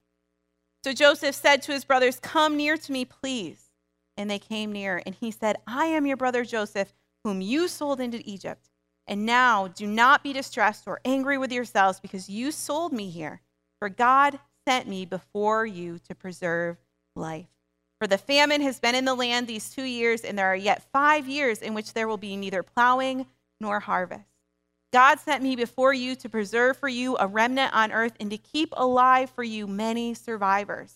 So 0.88 0.94
Joseph 0.94 1.36
said 1.36 1.62
to 1.64 1.74
his 1.74 1.84
brothers, 1.84 2.18
Come 2.22 2.56
near 2.56 2.78
to 2.78 2.92
me, 2.94 3.04
please. 3.04 3.72
And 4.16 4.30
they 4.30 4.40
came 4.40 4.72
near, 4.72 5.02
and 5.06 5.14
he 5.14 5.32
said, 5.32 5.58
I 5.68 5.88
am 5.88 6.06
your 6.06 6.16
brother 6.16 6.46
Joseph, 6.46 6.94
whom 7.26 7.42
you 7.42 7.68
sold 7.68 8.00
into 8.00 8.22
Egypt. 8.24 8.70
And 9.06 9.26
now 9.26 9.68
do 9.68 9.86
not 9.86 10.24
be 10.24 10.32
distressed 10.32 10.88
or 10.88 11.02
angry 11.04 11.38
with 11.38 11.52
yourselves 11.52 12.00
because 12.00 12.30
you 12.30 12.54
sold 12.54 12.94
me 12.94 13.10
here. 13.10 13.42
For 13.80 13.90
God 13.90 14.40
sent 14.66 14.88
me 14.88 15.04
before 15.04 15.66
you 15.66 16.00
to 16.08 16.16
preserve 16.16 16.78
life. 17.18 17.50
For 18.00 18.08
the 18.08 18.18
famine 18.18 18.62
has 18.62 18.80
been 18.80 18.96
in 18.96 19.04
the 19.04 19.14
land 19.14 19.46
these 19.46 19.70
two 19.70 19.84
years, 19.84 20.22
and 20.22 20.40
there 20.40 20.48
are 20.48 20.56
yet 20.56 20.88
five 20.94 21.28
years 21.28 21.62
in 21.62 21.74
which 21.74 21.92
there 21.96 22.08
will 22.08 22.16
be 22.16 22.38
neither 22.38 22.64
plowing 22.64 23.26
nor 23.60 23.82
harvest. 23.82 24.27
God 24.94 25.20
sent 25.20 25.44
me 25.44 25.56
before 25.56 25.94
you 25.94 26.16
to 26.16 26.30
preserve 26.30 26.78
for 26.78 26.88
you 26.88 27.18
a 27.18 27.28
remnant 27.28 27.74
on 27.74 27.92
earth 27.92 28.14
and 28.20 28.32
to 28.32 28.38
keep 28.38 28.70
alive 28.78 29.30
for 29.30 29.44
you 29.44 29.68
many 29.68 30.14
survivors. 30.14 30.96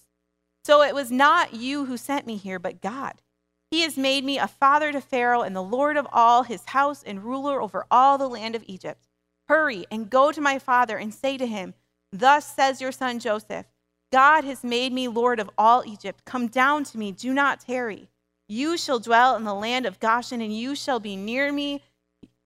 So 0.64 0.82
it 0.82 0.96
was 0.96 1.12
not 1.12 1.54
you 1.54 1.86
who 1.86 1.98
sent 1.98 2.26
me 2.26 2.38
here, 2.38 2.60
but 2.60 2.82
God. 2.82 3.22
He 3.70 3.82
has 3.82 3.98
made 3.98 4.24
me 4.24 4.38
a 4.38 4.48
father 4.48 4.92
to 4.92 5.02
Pharaoh 5.02 5.42
and 5.42 5.56
the 5.56 5.64
Lord 5.64 5.98
of 5.98 6.08
all 6.12 6.44
his 6.44 6.66
house 6.66 7.04
and 7.04 7.24
ruler 7.24 7.62
over 7.62 7.86
all 7.90 8.18
the 8.18 8.30
land 8.30 8.56
of 8.56 8.64
Egypt. 8.68 9.08
Hurry 9.48 9.86
and 9.90 10.10
go 10.10 10.32
to 10.32 10.42
my 10.42 10.60
father 10.60 10.98
and 10.98 11.14
say 11.14 11.38
to 11.38 11.48
him, 11.48 11.74
Thus 12.12 12.46
says 12.46 12.82
your 12.82 12.92
son 12.92 13.20
Joseph, 13.20 13.66
God 14.12 14.44
has 14.44 14.64
made 14.64 14.92
me 14.92 15.08
Lord 15.08 15.40
of 15.40 15.50
all 15.58 15.84
Egypt. 15.86 16.26
Come 16.26 16.48
down 16.48 16.84
to 16.86 16.98
me, 16.98 17.12
do 17.14 17.34
not 17.34 17.62
tarry. 17.62 18.10
You 18.50 18.78
shall 18.78 19.00
dwell 19.00 19.38
in 19.38 19.46
the 19.46 19.54
land 19.54 19.86
of 19.86 20.02
Goshen, 20.02 20.42
and 20.42 20.56
you 20.56 20.76
shall 20.76 21.00
be 21.00 21.16
near 21.16 21.54
me, 21.54 21.82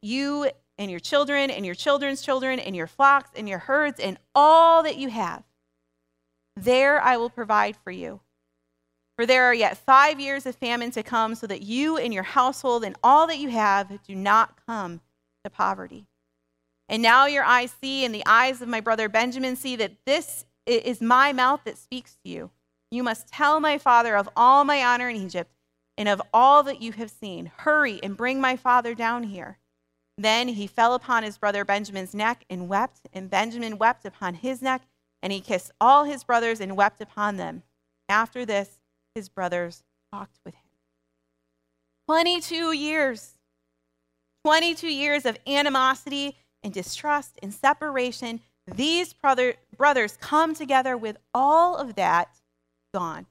you 0.04 0.52
and 0.78 0.92
your 0.92 1.00
children, 1.00 1.50
and 1.50 1.66
your 1.66 1.76
children's 1.76 2.22
children, 2.22 2.60
and 2.60 2.76
your 2.76 2.88
flocks, 2.88 3.30
and 3.36 3.48
your 3.48 3.60
herds, 3.60 4.00
and 4.00 4.18
all 4.34 4.84
that 4.84 4.98
you 4.98 5.10
have. 5.10 5.44
There 6.56 7.02
I 7.02 7.18
will 7.18 7.30
provide 7.30 7.76
for 7.78 7.92
you. 7.92 8.22
For 9.16 9.26
there 9.26 9.46
are 9.46 9.54
yet 9.54 9.78
five 9.78 10.20
years 10.20 10.46
of 10.46 10.56
famine 10.56 10.92
to 10.92 11.04
come, 11.04 11.36
so 11.36 11.48
that 11.48 11.62
you 11.62 11.98
and 11.98 12.14
your 12.14 12.24
household 12.24 12.84
and 12.84 12.96
all 13.04 13.28
that 13.28 13.40
you 13.40 13.50
have 13.50 14.04
do 14.04 14.16
not 14.16 14.60
come 14.66 15.02
to 15.44 15.50
poverty. 15.50 16.08
And 16.90 17.02
now 17.02 17.26
your 17.26 17.44
eyes 17.44 17.74
see, 17.82 18.04
and 18.04 18.14
the 18.14 18.26
eyes 18.26 18.62
of 18.62 18.68
my 18.68 18.82
brother 18.82 19.08
Benjamin 19.10 19.56
see 19.56 19.76
that 19.78 19.94
this 20.06 20.46
is 20.66 21.02
my 21.02 21.32
mouth 21.32 21.62
that 21.64 21.78
speaks 21.78 22.18
to 22.24 22.30
you. 22.30 22.52
You 22.92 23.04
must 23.04 23.28
tell 23.28 23.60
my 23.60 23.78
father 23.78 24.16
of 24.16 24.30
all 24.36 24.64
my 24.64 24.84
honor 24.84 25.10
in 25.10 25.16
Egypt 25.16 25.52
and 25.98 26.10
of 26.10 26.22
all 26.34 26.64
that 26.64 26.82
you 26.82 26.92
have 26.94 27.10
seen. 27.10 27.52
Hurry 27.58 28.00
and 28.04 28.18
bring 28.18 28.42
my 28.42 28.56
father 28.56 28.94
down 28.94 29.24
here. 29.24 29.58
Then 30.18 30.50
he 30.50 30.68
fell 30.68 30.94
upon 30.94 31.24
his 31.24 31.38
brother 31.38 31.66
Benjamin's 31.66 32.14
neck 32.14 32.46
and 32.50 32.70
wept, 32.70 33.02
and 33.12 33.30
Benjamin 33.30 33.78
wept 33.78 34.06
upon 34.06 34.36
his 34.36 34.62
neck, 34.62 34.84
and 35.22 35.34
he 35.34 35.42
kissed 35.42 35.72
all 35.82 36.06
his 36.06 36.24
brothers 36.24 36.62
and 36.62 36.78
wept 36.78 37.02
upon 37.02 37.38
them. 37.38 37.64
After 38.08 38.46
this, 38.46 38.80
his 39.14 39.30
brothers 39.30 39.84
talked 40.12 40.40
with 40.46 40.56
him. 40.56 40.62
22 42.08 42.72
years. 42.72 43.34
22 44.46 44.88
years 44.88 45.26
of 45.26 45.38
animosity 45.48 46.38
and 46.64 46.72
distrust 46.72 47.38
and 47.42 47.54
separation 47.54 48.42
these 48.68 49.14
brother, 49.14 49.56
brothers 49.78 50.18
come 50.20 50.56
together 50.56 50.98
with 50.98 51.18
all 51.34 51.78
of 51.78 51.96
that 51.96 52.30
gone. 52.94 53.28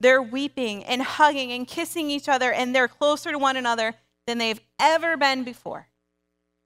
They're 0.00 0.22
weeping 0.22 0.84
and 0.84 1.02
hugging 1.02 1.52
and 1.52 1.66
kissing 1.66 2.10
each 2.10 2.28
other, 2.28 2.52
and 2.52 2.74
they're 2.74 2.88
closer 2.88 3.32
to 3.32 3.38
one 3.38 3.56
another 3.56 3.94
than 4.26 4.38
they've 4.38 4.60
ever 4.78 5.16
been 5.16 5.42
before. 5.42 5.87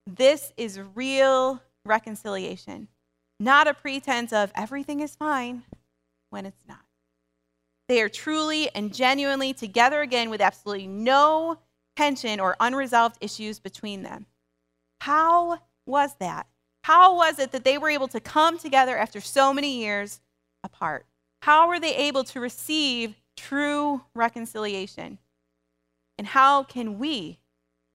This 0.06 0.52
is 0.56 0.80
real 0.94 1.62
reconciliation, 1.84 2.88
not 3.38 3.68
a 3.68 3.74
pretense 3.74 4.32
of 4.32 4.52
everything 4.54 5.00
is 5.00 5.14
fine 5.14 5.62
when 6.30 6.46
it's 6.46 6.64
not. 6.68 6.84
They 7.88 8.00
are 8.00 8.08
truly 8.08 8.68
and 8.74 8.92
genuinely 8.94 9.52
together 9.52 10.00
again 10.00 10.30
with 10.30 10.40
absolutely 10.40 10.86
no 10.86 11.58
tension 11.96 12.40
or 12.40 12.56
unresolved 12.58 13.16
issues 13.20 13.60
between 13.60 14.02
them. 14.02 14.26
How 15.00 15.58
was 15.86 16.14
that? 16.20 16.46
How 16.84 17.16
was 17.16 17.38
it 17.38 17.52
that 17.52 17.64
they 17.64 17.78
were 17.78 17.90
able 17.90 18.08
to 18.08 18.20
come 18.20 18.58
together 18.58 18.96
after 18.96 19.20
so 19.20 19.52
many 19.52 19.78
years 19.78 20.20
apart? 20.64 21.06
How 21.42 21.68
were 21.68 21.80
they 21.80 21.94
able 21.94 22.24
to 22.24 22.40
receive 22.40 23.14
true 23.36 24.02
reconciliation? 24.14 25.18
And 26.18 26.26
how 26.26 26.62
can 26.62 26.98
we 26.98 27.38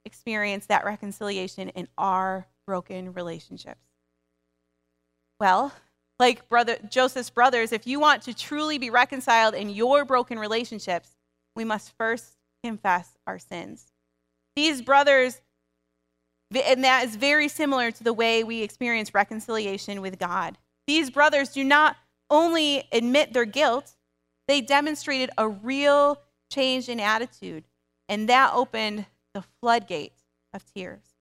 experience 0.08 0.66
that 0.66 0.86
reconciliation 0.86 1.70
in 1.70 1.88
our 1.98 2.48
broken 2.66 3.14
relationships? 3.14 3.86
Well, 5.40 5.72
like 6.18 6.50
brother 6.50 6.78
Joseph's 6.90 7.30
brothers, 7.30 7.72
if 7.72 7.86
you 7.86 8.00
want 8.00 8.24
to 8.24 8.34
truly 8.34 8.80
be 8.80 8.90
reconciled 8.90 9.54
in 9.54 9.70
your 9.70 10.04
broken 10.04 10.40
relationships, 10.40 11.16
we 11.56 11.64
must 11.64 11.96
first 11.96 12.38
confess 12.64 13.12
our 13.28 13.38
sins. 13.38 13.92
These 14.56 14.82
brothers 14.82 15.42
and 16.56 16.84
that 16.84 17.06
is 17.06 17.16
very 17.16 17.50
similar 17.50 17.92
to 17.92 18.04
the 18.04 18.14
way 18.14 18.44
we 18.44 18.62
experience 18.62 19.14
reconciliation 19.14 20.02
with 20.02 20.18
God. 20.18 20.58
These 20.88 21.10
brothers 21.10 21.50
do 21.50 21.64
not 21.64 21.98
only 22.30 22.88
admit 22.92 23.34
their 23.34 23.46
guilt, 23.46 23.96
they 24.48 24.62
demonstrated 24.62 25.30
a 25.38 25.48
real 25.50 26.22
change 26.50 26.88
in 26.88 27.00
attitude. 27.00 27.66
And 28.08 28.30
that 28.30 28.54
opened 28.54 29.06
the 29.38 29.44
floodgate 29.62 30.14
of 30.52 30.66
tears. 30.74 31.14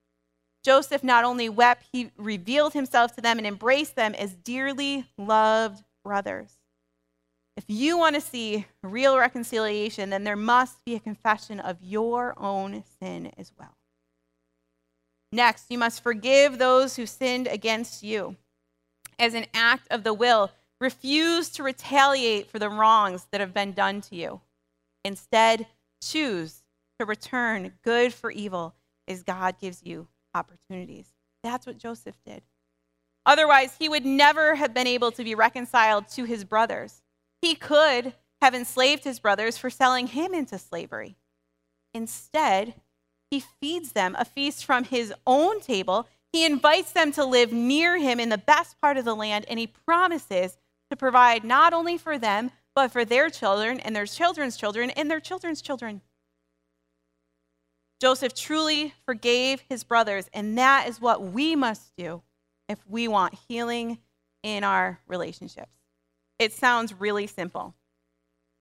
Joseph 0.64 1.04
not 1.04 1.22
only 1.22 1.50
wept, 1.50 1.84
he 1.92 2.10
revealed 2.16 2.72
himself 2.72 3.14
to 3.14 3.20
them 3.20 3.36
and 3.36 3.46
embraced 3.46 3.94
them 3.94 4.14
as 4.14 4.32
dearly 4.32 5.04
loved 5.18 5.84
brothers. 6.02 6.54
If 7.58 7.64
you 7.68 7.98
want 7.98 8.14
to 8.14 8.22
see 8.22 8.64
real 8.82 9.18
reconciliation, 9.18 10.08
then 10.08 10.24
there 10.24 10.34
must 10.34 10.82
be 10.86 10.94
a 10.94 11.00
confession 11.00 11.60
of 11.60 11.76
your 11.82 12.34
own 12.38 12.84
sin 12.98 13.32
as 13.36 13.52
well. 13.58 13.76
Next, 15.30 15.66
you 15.68 15.76
must 15.76 16.02
forgive 16.02 16.56
those 16.56 16.96
who 16.96 17.04
sinned 17.04 17.46
against 17.46 18.02
you. 18.02 18.36
As 19.18 19.34
an 19.34 19.44
act 19.52 19.88
of 19.90 20.04
the 20.04 20.14
will, 20.14 20.52
refuse 20.80 21.50
to 21.50 21.62
retaliate 21.62 22.50
for 22.50 22.58
the 22.58 22.70
wrongs 22.70 23.26
that 23.30 23.42
have 23.42 23.52
been 23.52 23.72
done 23.72 24.00
to 24.02 24.16
you. 24.16 24.40
Instead, 25.04 25.66
choose 26.02 26.62
to 26.98 27.06
return 27.06 27.72
good 27.82 28.12
for 28.12 28.30
evil 28.30 28.74
as 29.08 29.22
God 29.22 29.58
gives 29.60 29.82
you 29.82 30.08
opportunities. 30.34 31.08
That's 31.42 31.66
what 31.66 31.78
Joseph 31.78 32.16
did. 32.26 32.42
Otherwise, 33.24 33.76
he 33.78 33.88
would 33.88 34.06
never 34.06 34.54
have 34.54 34.72
been 34.72 34.86
able 34.86 35.10
to 35.12 35.24
be 35.24 35.34
reconciled 35.34 36.08
to 36.08 36.24
his 36.24 36.44
brothers. 36.44 37.02
He 37.42 37.54
could 37.54 38.14
have 38.40 38.54
enslaved 38.54 39.04
his 39.04 39.18
brothers 39.18 39.58
for 39.58 39.70
selling 39.70 40.08
him 40.08 40.32
into 40.32 40.58
slavery. 40.58 41.16
Instead, 41.92 42.74
he 43.30 43.40
feeds 43.40 43.92
them 43.92 44.14
a 44.18 44.24
feast 44.24 44.64
from 44.64 44.84
his 44.84 45.12
own 45.26 45.60
table. 45.60 46.06
He 46.32 46.44
invites 46.44 46.92
them 46.92 47.12
to 47.12 47.24
live 47.24 47.52
near 47.52 47.98
him 47.98 48.20
in 48.20 48.28
the 48.28 48.38
best 48.38 48.80
part 48.80 48.96
of 48.96 49.04
the 49.04 49.16
land, 49.16 49.46
and 49.48 49.58
he 49.58 49.66
promises 49.66 50.56
to 50.90 50.96
provide 50.96 51.42
not 51.42 51.72
only 51.72 51.98
for 51.98 52.18
them, 52.18 52.52
but 52.74 52.92
for 52.92 53.04
their 53.04 53.30
children 53.30 53.80
and 53.80 53.96
their 53.96 54.06
children's 54.06 54.56
children 54.56 54.90
and 54.90 55.10
their 55.10 55.20
children's 55.20 55.62
children. 55.62 56.02
Joseph 58.00 58.34
truly 58.34 58.92
forgave 59.04 59.62
his 59.68 59.84
brothers, 59.84 60.28
and 60.34 60.58
that 60.58 60.88
is 60.88 61.00
what 61.00 61.22
we 61.22 61.56
must 61.56 61.96
do 61.96 62.22
if 62.68 62.78
we 62.86 63.08
want 63.08 63.34
healing 63.48 63.98
in 64.42 64.64
our 64.64 65.00
relationships. 65.06 65.72
It 66.38 66.52
sounds 66.52 66.92
really 66.92 67.26
simple, 67.26 67.74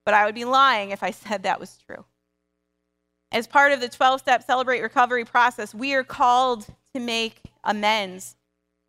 but 0.06 0.14
I 0.14 0.26
would 0.26 0.36
be 0.36 0.46
lying 0.46 0.92
if 0.92 1.04
I 1.04 1.12
said 1.12 1.44
that 1.44 1.60
was 1.60 1.78
true. 1.86 2.06
As 3.32 3.48
part 3.48 3.74
of 3.74 3.82
the 3.82 3.90
12 3.90 4.22
step 4.22 4.44
Celebrate 4.44 4.82
Recovery 4.82 5.26
process, 5.26 5.74
we 5.74 5.94
are 5.94 6.04
called 6.04 6.68
to 6.94 7.00
make 7.00 7.42
amends 7.64 8.36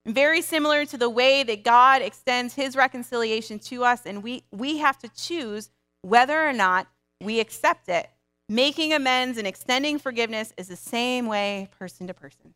Very 0.05 0.41
similar 0.41 0.85
to 0.87 0.97
the 0.97 1.11
way 1.11 1.43
that 1.43 1.65
God 1.65 2.01
extends 2.01 2.55
his 2.55 2.77
reconciliation 2.77 3.59
to 3.61 3.83
us, 3.83 4.07
and 4.07 4.23
we, 4.23 4.45
we 4.53 4.79
have 4.79 4.99
to 4.99 5.09
choose 5.09 5.71
whether 6.03 6.49
or 6.49 6.53
not 6.53 6.87
we 7.21 7.41
accept 7.41 7.89
it. 7.89 8.09
Making 8.49 8.93
amends 8.93 9.39
and 9.39 9.47
extending 9.47 9.99
forgiveness 9.99 10.53
is 10.57 10.69
the 10.69 10.77
same 10.77 11.27
way 11.27 11.69
person 11.79 12.07
to 12.07 12.15
person. 12.15 12.55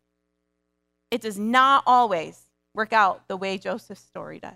It 1.10 1.20
does 1.20 1.38
not 1.38 1.82
always 1.86 2.42
work 2.74 2.92
out 2.92 3.26
the 3.26 3.36
way 3.36 3.58
Joseph's 3.58 4.00
story 4.00 4.38
does. 4.38 4.52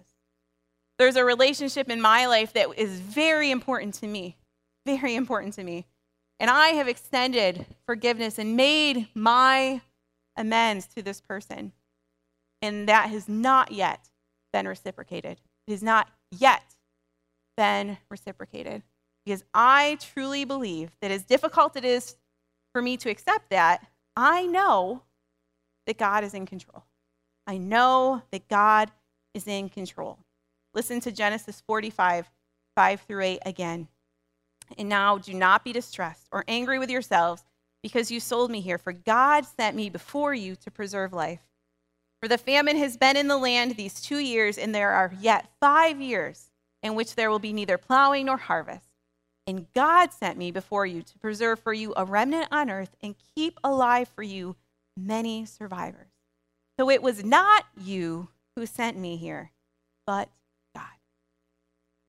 There's 0.99 1.17
a 1.17 1.25
relationship 1.25 1.91
in 1.91 2.01
my 2.01 2.27
life 2.27 2.53
that 2.53 2.69
is 2.77 3.01
very 3.01 3.51
important 3.51 3.95
to 3.95 4.07
me, 4.07 4.37
very 4.87 5.17
important 5.17 5.55
to 5.55 5.65
me. 5.65 5.87
And 6.39 6.51
I 6.51 6.69
have 6.69 6.87
extended 6.87 7.67
forgiveness 7.87 8.39
and 8.39 8.57
made 8.57 9.09
my 9.15 9.81
amends 10.37 10.87
to 10.89 11.03
this 11.03 11.21
person. 11.21 11.73
And 12.63 12.89
that 12.89 13.11
has 13.11 13.29
not 13.29 13.73
yet 13.73 14.09
been 14.53 14.69
reciprocated. 14.69 15.41
It 15.67 15.73
has 15.73 15.83
not 15.83 16.09
yet 16.31 16.63
been 17.57 17.99
reciprocated. 18.09 18.83
Because 19.25 19.45
I 19.55 19.99
truly 20.01 20.45
believe 20.45 20.91
that 21.01 21.11
as 21.11 21.25
difficult 21.25 21.77
it 21.77 21.85
is 21.85 22.17
for 22.73 22.83
me 22.83 22.97
to 22.99 23.11
accept 23.11 23.51
that, 23.51 23.87
I 24.17 24.47
know 24.47 25.03
that 25.87 25.99
God 25.99 26.25
is 26.25 26.35
in 26.35 26.47
control. 26.47 26.85
I 27.47 27.59
know 27.59 28.23
that 28.31 28.49
God 28.49 28.91
is 29.35 29.47
in 29.47 29.69
control. 29.69 30.19
Listen 30.75 31.01
to 31.01 31.13
Genesis 31.13 31.63
45, 31.67 32.31
5 32.77 33.01
through 33.03 33.23
8 33.23 33.39
again. 33.47 33.89
And 34.79 34.89
now 34.89 35.19
do 35.19 35.35
not 35.35 35.65
be 35.65 35.73
distressed 35.73 36.27
or 36.33 36.45
angry 36.49 36.79
with 36.79 36.91
yourselves 36.91 37.45
because 37.83 38.11
you 38.11 38.19
sold 38.19 38.51
me 38.51 38.61
here, 38.61 38.79
for 38.79 38.93
God 38.93 39.45
sent 39.45 39.77
me 39.77 39.91
before 39.91 40.33
you 40.35 40.57
to 40.57 40.71
preserve 40.71 41.13
life. 41.13 41.41
For 42.23 42.29
the 42.29 42.39
famine 42.39 42.79
has 42.79 42.97
been 42.97 43.17
in 43.17 43.29
the 43.29 43.37
land 43.37 43.77
these 43.77 44.01
two 44.01 44.19
years, 44.19 44.57
and 44.57 44.75
there 44.75 44.91
are 44.91 45.13
yet 45.21 45.51
five 45.61 46.01
years 46.01 46.51
in 46.83 46.95
which 46.95 47.15
there 47.15 47.31
will 47.31 47.39
be 47.39 47.53
neither 47.53 47.77
plowing 47.77 48.25
nor 48.25 48.39
harvest. 48.39 48.89
And 49.47 49.67
God 49.75 50.13
sent 50.13 50.39
me 50.39 50.51
before 50.51 50.87
you 50.87 51.03
to 51.03 51.19
preserve 51.19 51.61
for 51.61 51.73
you 51.73 51.93
a 51.97 52.05
remnant 52.05 52.49
on 52.51 52.71
earth 52.71 52.97
and 53.03 53.15
keep 53.35 53.61
alive 53.63 54.09
for 54.09 54.23
you 54.23 54.57
many 54.97 55.45
survivors. 55.45 56.09
So 56.79 56.91
it 56.91 57.03
was 57.03 57.25
not 57.25 57.65
you 57.79 58.29
who 58.57 58.67
sent 58.67 58.97
me 58.97 59.17
here, 59.17 59.53
but 60.07 60.29
God. 60.75 60.85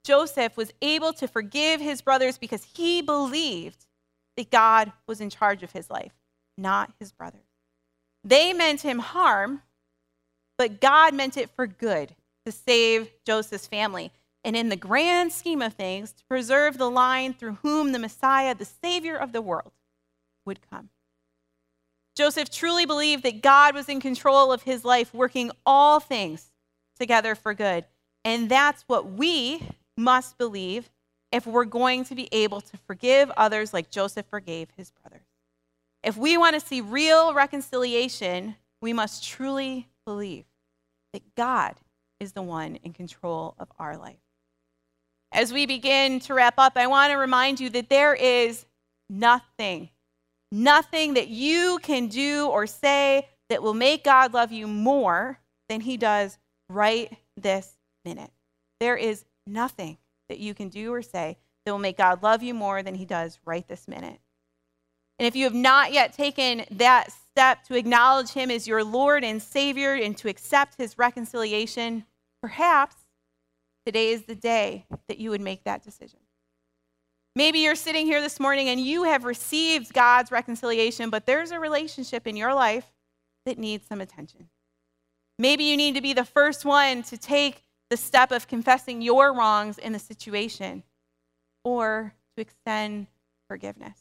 Joseph 0.03 0.55
was 0.55 0.71
able 0.81 1.13
to 1.13 1.27
forgive 1.27 1.81
his 1.81 2.01
brothers 2.01 2.37
because 2.37 2.63
he 2.75 3.01
believed 3.01 3.85
that 4.37 4.51
God 4.51 4.91
was 5.07 5.21
in 5.21 5.29
charge 5.29 5.63
of 5.63 5.71
his 5.71 5.89
life, 5.89 6.13
not 6.57 6.93
his 6.99 7.11
brothers. 7.11 7.41
They 8.23 8.53
meant 8.53 8.81
him 8.81 8.99
harm, 8.99 9.61
but 10.57 10.81
God 10.81 11.13
meant 11.13 11.37
it 11.37 11.49
for 11.55 11.67
good 11.67 12.15
to 12.45 12.51
save 12.51 13.11
Joseph's 13.25 13.67
family. 13.67 14.11
And 14.45 14.55
in 14.55 14.69
the 14.69 14.75
grand 14.75 15.33
scheme 15.33 15.63
of 15.63 15.73
things, 15.73 16.11
to 16.11 16.23
preserve 16.25 16.77
the 16.77 16.89
line 16.89 17.33
through 17.33 17.57
whom 17.63 17.91
the 17.91 17.99
Messiah, 17.99 18.53
the 18.53 18.63
Savior 18.63 19.15
of 19.15 19.31
the 19.31 19.41
world, 19.41 19.71
would 20.45 20.59
come. 20.69 20.89
Joseph 22.15 22.51
truly 22.51 22.85
believed 22.85 23.23
that 23.23 23.41
God 23.41 23.73
was 23.73 23.89
in 23.89 23.99
control 23.99 24.51
of 24.51 24.61
his 24.61 24.85
life, 24.85 25.11
working 25.15 25.49
all 25.65 25.99
things 25.99 26.51
together 26.99 27.33
for 27.33 27.55
good. 27.55 27.85
And 28.23 28.47
that's 28.47 28.83
what 28.83 29.11
we 29.11 29.63
must 29.97 30.37
believe 30.37 30.91
if 31.31 31.47
we're 31.47 31.65
going 31.65 32.03
to 32.05 32.13
be 32.13 32.29
able 32.31 32.61
to 32.61 32.77
forgive 32.85 33.31
others 33.35 33.73
like 33.73 33.89
Joseph 33.89 34.27
forgave 34.27 34.69
his 34.77 34.91
brothers. 34.91 35.25
If 36.03 36.17
we 36.17 36.37
want 36.37 36.53
to 36.53 36.59
see 36.65 36.81
real 36.81 37.33
reconciliation, 37.33 38.57
we 38.79 38.93
must 38.93 39.27
truly 39.27 39.87
believe 40.05 40.45
that 41.13 41.33
God 41.33 41.77
is 42.19 42.33
the 42.33 42.43
one 42.43 42.75
in 42.83 42.93
control 42.93 43.55
of 43.57 43.71
our 43.79 43.97
life. 43.97 44.17
As 45.35 45.51
we 45.51 45.65
begin 45.65 46.21
to 46.21 46.33
wrap 46.33 46.53
up, 46.57 46.77
I 46.77 46.87
want 46.87 47.11
to 47.11 47.17
remind 47.17 47.59
you 47.59 47.69
that 47.71 47.89
there 47.89 48.13
is 48.13 48.65
nothing, 49.09 49.89
nothing 50.49 51.15
that 51.15 51.27
you 51.27 51.77
can 51.83 52.07
do 52.07 52.47
or 52.47 52.65
say 52.65 53.27
that 53.49 53.61
will 53.61 53.73
make 53.73 54.05
God 54.05 54.33
love 54.33 54.53
you 54.53 54.65
more 54.65 55.37
than 55.67 55.81
he 55.81 55.97
does 55.97 56.37
right 56.69 57.11
this 57.35 57.75
minute. 58.05 58.31
There 58.79 58.95
is 58.95 59.25
nothing 59.45 59.97
that 60.29 60.39
you 60.39 60.53
can 60.53 60.69
do 60.69 60.93
or 60.93 61.01
say 61.01 61.37
that 61.65 61.73
will 61.73 61.79
make 61.79 61.97
God 61.97 62.23
love 62.23 62.41
you 62.41 62.53
more 62.53 62.81
than 62.81 62.95
he 62.95 63.03
does 63.03 63.37
right 63.43 63.67
this 63.67 63.89
minute. 63.89 64.21
And 65.19 65.27
if 65.27 65.35
you 65.35 65.43
have 65.43 65.53
not 65.53 65.91
yet 65.91 66.13
taken 66.13 66.63
that 66.71 67.11
step 67.11 67.65
to 67.65 67.75
acknowledge 67.75 68.29
him 68.29 68.49
as 68.49 68.69
your 68.69 68.85
Lord 68.85 69.25
and 69.25 69.41
Savior 69.41 69.95
and 69.95 70.15
to 70.15 70.29
accept 70.29 70.77
his 70.77 70.97
reconciliation, 70.97 72.05
perhaps 72.41 72.95
today 73.85 74.11
is 74.11 74.23
the 74.23 74.35
day 74.35 74.85
that 75.07 75.19
you 75.19 75.29
would 75.29 75.41
make 75.41 75.63
that 75.63 75.83
decision. 75.83 76.19
Maybe 77.35 77.59
you're 77.59 77.75
sitting 77.75 78.05
here 78.05 78.21
this 78.21 78.39
morning 78.39 78.69
and 78.69 78.79
you 78.79 79.03
have 79.03 79.25
received 79.25 79.93
God's 79.93 80.31
reconciliation, 80.31 81.09
but 81.09 81.25
there's 81.25 81.51
a 81.51 81.59
relationship 81.59 82.25
in 82.27 82.37
your 82.37 82.53
life 82.53 82.85
that 83.45 83.59
needs 83.59 83.85
some 83.87 83.99
attention. 84.01 84.49
Maybe 85.37 85.65
you 85.65 85.75
need 85.75 85.95
to 85.95 86.01
be 86.01 86.13
the 86.13 86.23
first 86.23 86.63
one 86.63 87.03
to 87.03 87.17
take 87.17 87.63
the 87.89 87.97
step 87.97 88.31
of 88.31 88.47
confessing 88.47 89.01
your 89.01 89.33
wrongs 89.33 89.77
in 89.77 89.91
the 89.91 89.99
situation 89.99 90.83
or 91.63 92.13
to 92.35 92.41
extend 92.41 93.07
forgiveness. 93.49 93.99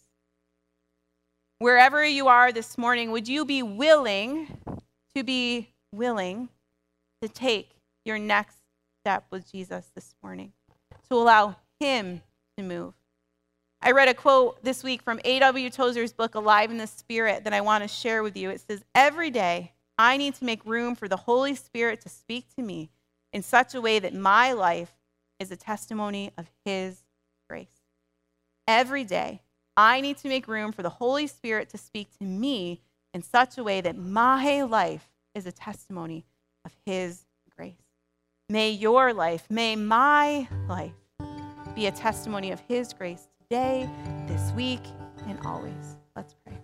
Wherever 1.58 2.04
you 2.04 2.28
are 2.28 2.52
this 2.52 2.78
morning, 2.78 3.10
would 3.10 3.26
you 3.26 3.44
be 3.44 3.62
willing 3.62 4.58
to 5.16 5.24
be 5.24 5.70
willing 5.92 6.48
to 7.20 7.28
take 7.28 7.70
your 8.04 8.18
next 8.18 8.58
step 9.04 9.26
with 9.30 9.52
Jesus 9.52 9.90
this 9.94 10.14
morning, 10.22 10.50
to 11.10 11.14
allow 11.14 11.56
Him 11.78 12.22
to 12.56 12.64
move? 12.64 12.94
I 13.82 13.90
read 13.90 14.08
a 14.08 14.14
quote 14.14 14.64
this 14.64 14.82
week 14.82 15.02
from 15.02 15.20
A.W. 15.26 15.68
Tozer's 15.68 16.14
book, 16.14 16.34
Alive 16.34 16.70
in 16.70 16.78
the 16.78 16.86
Spirit, 16.86 17.44
that 17.44 17.52
I 17.52 17.60
want 17.60 17.84
to 17.84 17.88
share 17.88 18.22
with 18.22 18.34
you. 18.34 18.48
It 18.48 18.62
says, 18.62 18.82
Every 18.94 19.28
day, 19.28 19.72
I 19.98 20.16
need 20.16 20.36
to 20.36 20.44
make 20.46 20.64
room 20.64 20.94
for 20.94 21.06
the 21.06 21.18
Holy 21.18 21.54
Spirit 21.54 22.00
to 22.00 22.08
speak 22.08 22.46
to 22.56 22.62
me 22.62 22.88
in 23.30 23.42
such 23.42 23.74
a 23.74 23.80
way 23.82 23.98
that 23.98 24.14
my 24.14 24.54
life 24.54 24.94
is 25.38 25.50
a 25.50 25.56
testimony 25.56 26.32
of 26.38 26.46
His 26.64 27.02
grace. 27.46 27.82
Every 28.66 29.04
day, 29.04 29.42
I 29.76 30.00
need 30.00 30.16
to 30.18 30.28
make 30.28 30.48
room 30.48 30.72
for 30.72 30.82
the 30.82 30.88
Holy 30.88 31.26
Spirit 31.26 31.68
to 31.70 31.76
speak 31.76 32.08
to 32.16 32.24
me 32.24 32.80
in 33.12 33.22
such 33.22 33.58
a 33.58 33.64
way 33.64 33.82
that 33.82 33.98
my 33.98 34.62
life 34.62 35.10
is 35.34 35.44
a 35.44 35.52
testimony 35.52 36.24
of 36.64 36.72
His. 36.86 37.23
May 38.50 38.72
your 38.72 39.14
life, 39.14 39.46
may 39.48 39.74
my 39.74 40.46
life 40.68 40.92
be 41.74 41.86
a 41.86 41.90
testimony 41.90 42.52
of 42.52 42.60
His 42.60 42.92
grace 42.92 43.26
today, 43.40 43.88
this 44.28 44.52
week, 44.52 44.82
and 45.26 45.38
always. 45.46 45.96
Let's 46.14 46.34
pray. 46.44 46.58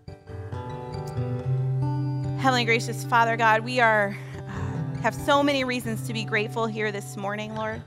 Heavenly 2.37 2.67
gracious 2.67 3.03
Father 3.05 3.35
God, 3.39 3.65
we 3.65 3.81
are 3.81 4.15
uh, 4.47 5.01
have 5.01 5.15
so 5.15 5.43
many 5.43 5.65
reasons 5.65 6.07
to 6.07 6.13
be 6.13 6.23
grateful 6.23 6.67
here 6.67 6.93
this 6.93 7.17
morning, 7.17 7.55
Lord. 7.55 7.83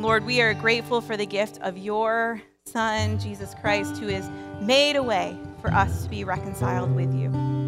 Lord, 0.00 0.26
we 0.26 0.40
are 0.40 0.52
grateful 0.52 1.00
for 1.00 1.16
the 1.16 1.26
gift 1.26 1.60
of 1.62 1.78
your 1.78 2.42
Son, 2.64 3.16
Jesus 3.20 3.54
Christ, 3.60 3.98
who 3.98 4.08
has 4.08 4.28
made 4.60 4.96
a 4.96 5.02
way 5.04 5.38
for 5.60 5.72
us 5.72 6.02
to 6.02 6.10
be 6.10 6.24
reconciled 6.24 6.92
with 6.96 7.14
you. 7.14 7.61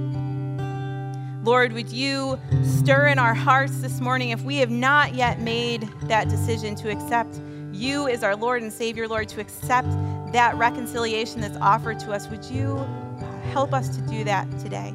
Lord, 1.44 1.74
would 1.74 1.92
you 1.92 2.40
stir 2.62 3.08
in 3.08 3.18
our 3.18 3.34
hearts 3.34 3.82
this 3.82 4.00
morning 4.00 4.30
if 4.30 4.40
we 4.44 4.56
have 4.56 4.70
not 4.70 5.14
yet 5.14 5.40
made 5.40 5.82
that 6.04 6.30
decision 6.30 6.74
to 6.76 6.88
accept 6.88 7.38
you 7.70 8.08
as 8.08 8.24
our 8.24 8.34
Lord 8.34 8.62
and 8.62 8.72
Savior, 8.72 9.06
Lord, 9.06 9.28
to 9.28 9.42
accept 9.42 9.88
that 10.32 10.56
reconciliation 10.56 11.42
that's 11.42 11.58
offered 11.58 11.98
to 12.00 12.12
us? 12.12 12.28
Would 12.28 12.46
you 12.46 12.78
help 13.52 13.74
us 13.74 13.94
to 13.94 14.00
do 14.06 14.24
that 14.24 14.50
today? 14.58 14.94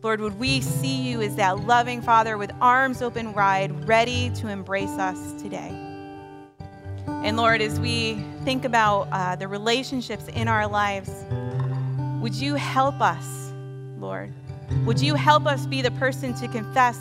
Lord, 0.00 0.22
would 0.22 0.38
we 0.38 0.62
see 0.62 1.02
you 1.02 1.20
as 1.20 1.36
that 1.36 1.66
loving 1.66 2.00
Father 2.00 2.38
with 2.38 2.50
arms 2.62 3.02
open 3.02 3.34
wide, 3.34 3.86
ready 3.86 4.30
to 4.36 4.48
embrace 4.48 4.88
us 4.88 5.34
today? 5.42 5.68
And 7.06 7.36
Lord, 7.36 7.60
as 7.60 7.78
we 7.78 8.24
think 8.44 8.64
about 8.64 9.08
uh, 9.12 9.36
the 9.36 9.48
relationships 9.48 10.28
in 10.28 10.48
our 10.48 10.66
lives, 10.66 11.26
would 12.22 12.34
you 12.34 12.54
help 12.54 13.02
us, 13.02 13.52
Lord? 13.98 14.32
Would 14.84 15.00
you 15.00 15.14
help 15.14 15.46
us 15.46 15.66
be 15.66 15.82
the 15.82 15.90
person 15.92 16.34
to 16.34 16.48
confess 16.48 16.98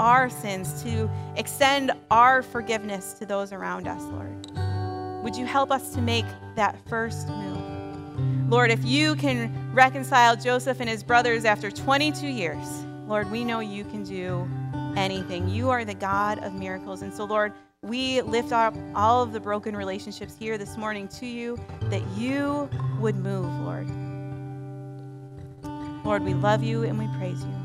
our 0.00 0.28
sins, 0.28 0.82
to 0.82 1.10
extend 1.36 1.92
our 2.10 2.42
forgiveness 2.42 3.14
to 3.14 3.26
those 3.26 3.52
around 3.52 3.86
us, 3.86 4.02
Lord? 4.02 5.24
Would 5.24 5.36
you 5.36 5.46
help 5.46 5.70
us 5.70 5.94
to 5.94 6.02
make 6.02 6.26
that 6.56 6.76
first 6.88 7.28
move? 7.28 8.50
Lord, 8.50 8.70
if 8.70 8.84
you 8.84 9.16
can 9.16 9.72
reconcile 9.72 10.36
Joseph 10.36 10.80
and 10.80 10.88
his 10.88 11.02
brothers 11.02 11.44
after 11.44 11.70
22 11.70 12.26
years, 12.26 12.84
Lord, 13.06 13.30
we 13.30 13.44
know 13.44 13.60
you 13.60 13.84
can 13.84 14.04
do 14.04 14.48
anything. 14.96 15.48
You 15.48 15.70
are 15.70 15.84
the 15.84 15.94
God 15.94 16.38
of 16.44 16.54
miracles. 16.54 17.02
And 17.02 17.12
so, 17.12 17.24
Lord, 17.24 17.52
we 17.82 18.22
lift 18.22 18.52
up 18.52 18.74
all 18.94 19.22
of 19.22 19.32
the 19.32 19.40
broken 19.40 19.76
relationships 19.76 20.36
here 20.38 20.56
this 20.56 20.76
morning 20.76 21.08
to 21.08 21.26
you 21.26 21.58
that 21.84 22.02
you 22.16 22.68
would 23.00 23.16
move, 23.16 23.50
Lord. 23.60 23.88
Lord, 26.04 26.22
we 26.22 26.34
love 26.34 26.62
you 26.62 26.84
and 26.84 26.98
we 26.98 27.08
praise 27.18 27.42
you. 27.42 27.63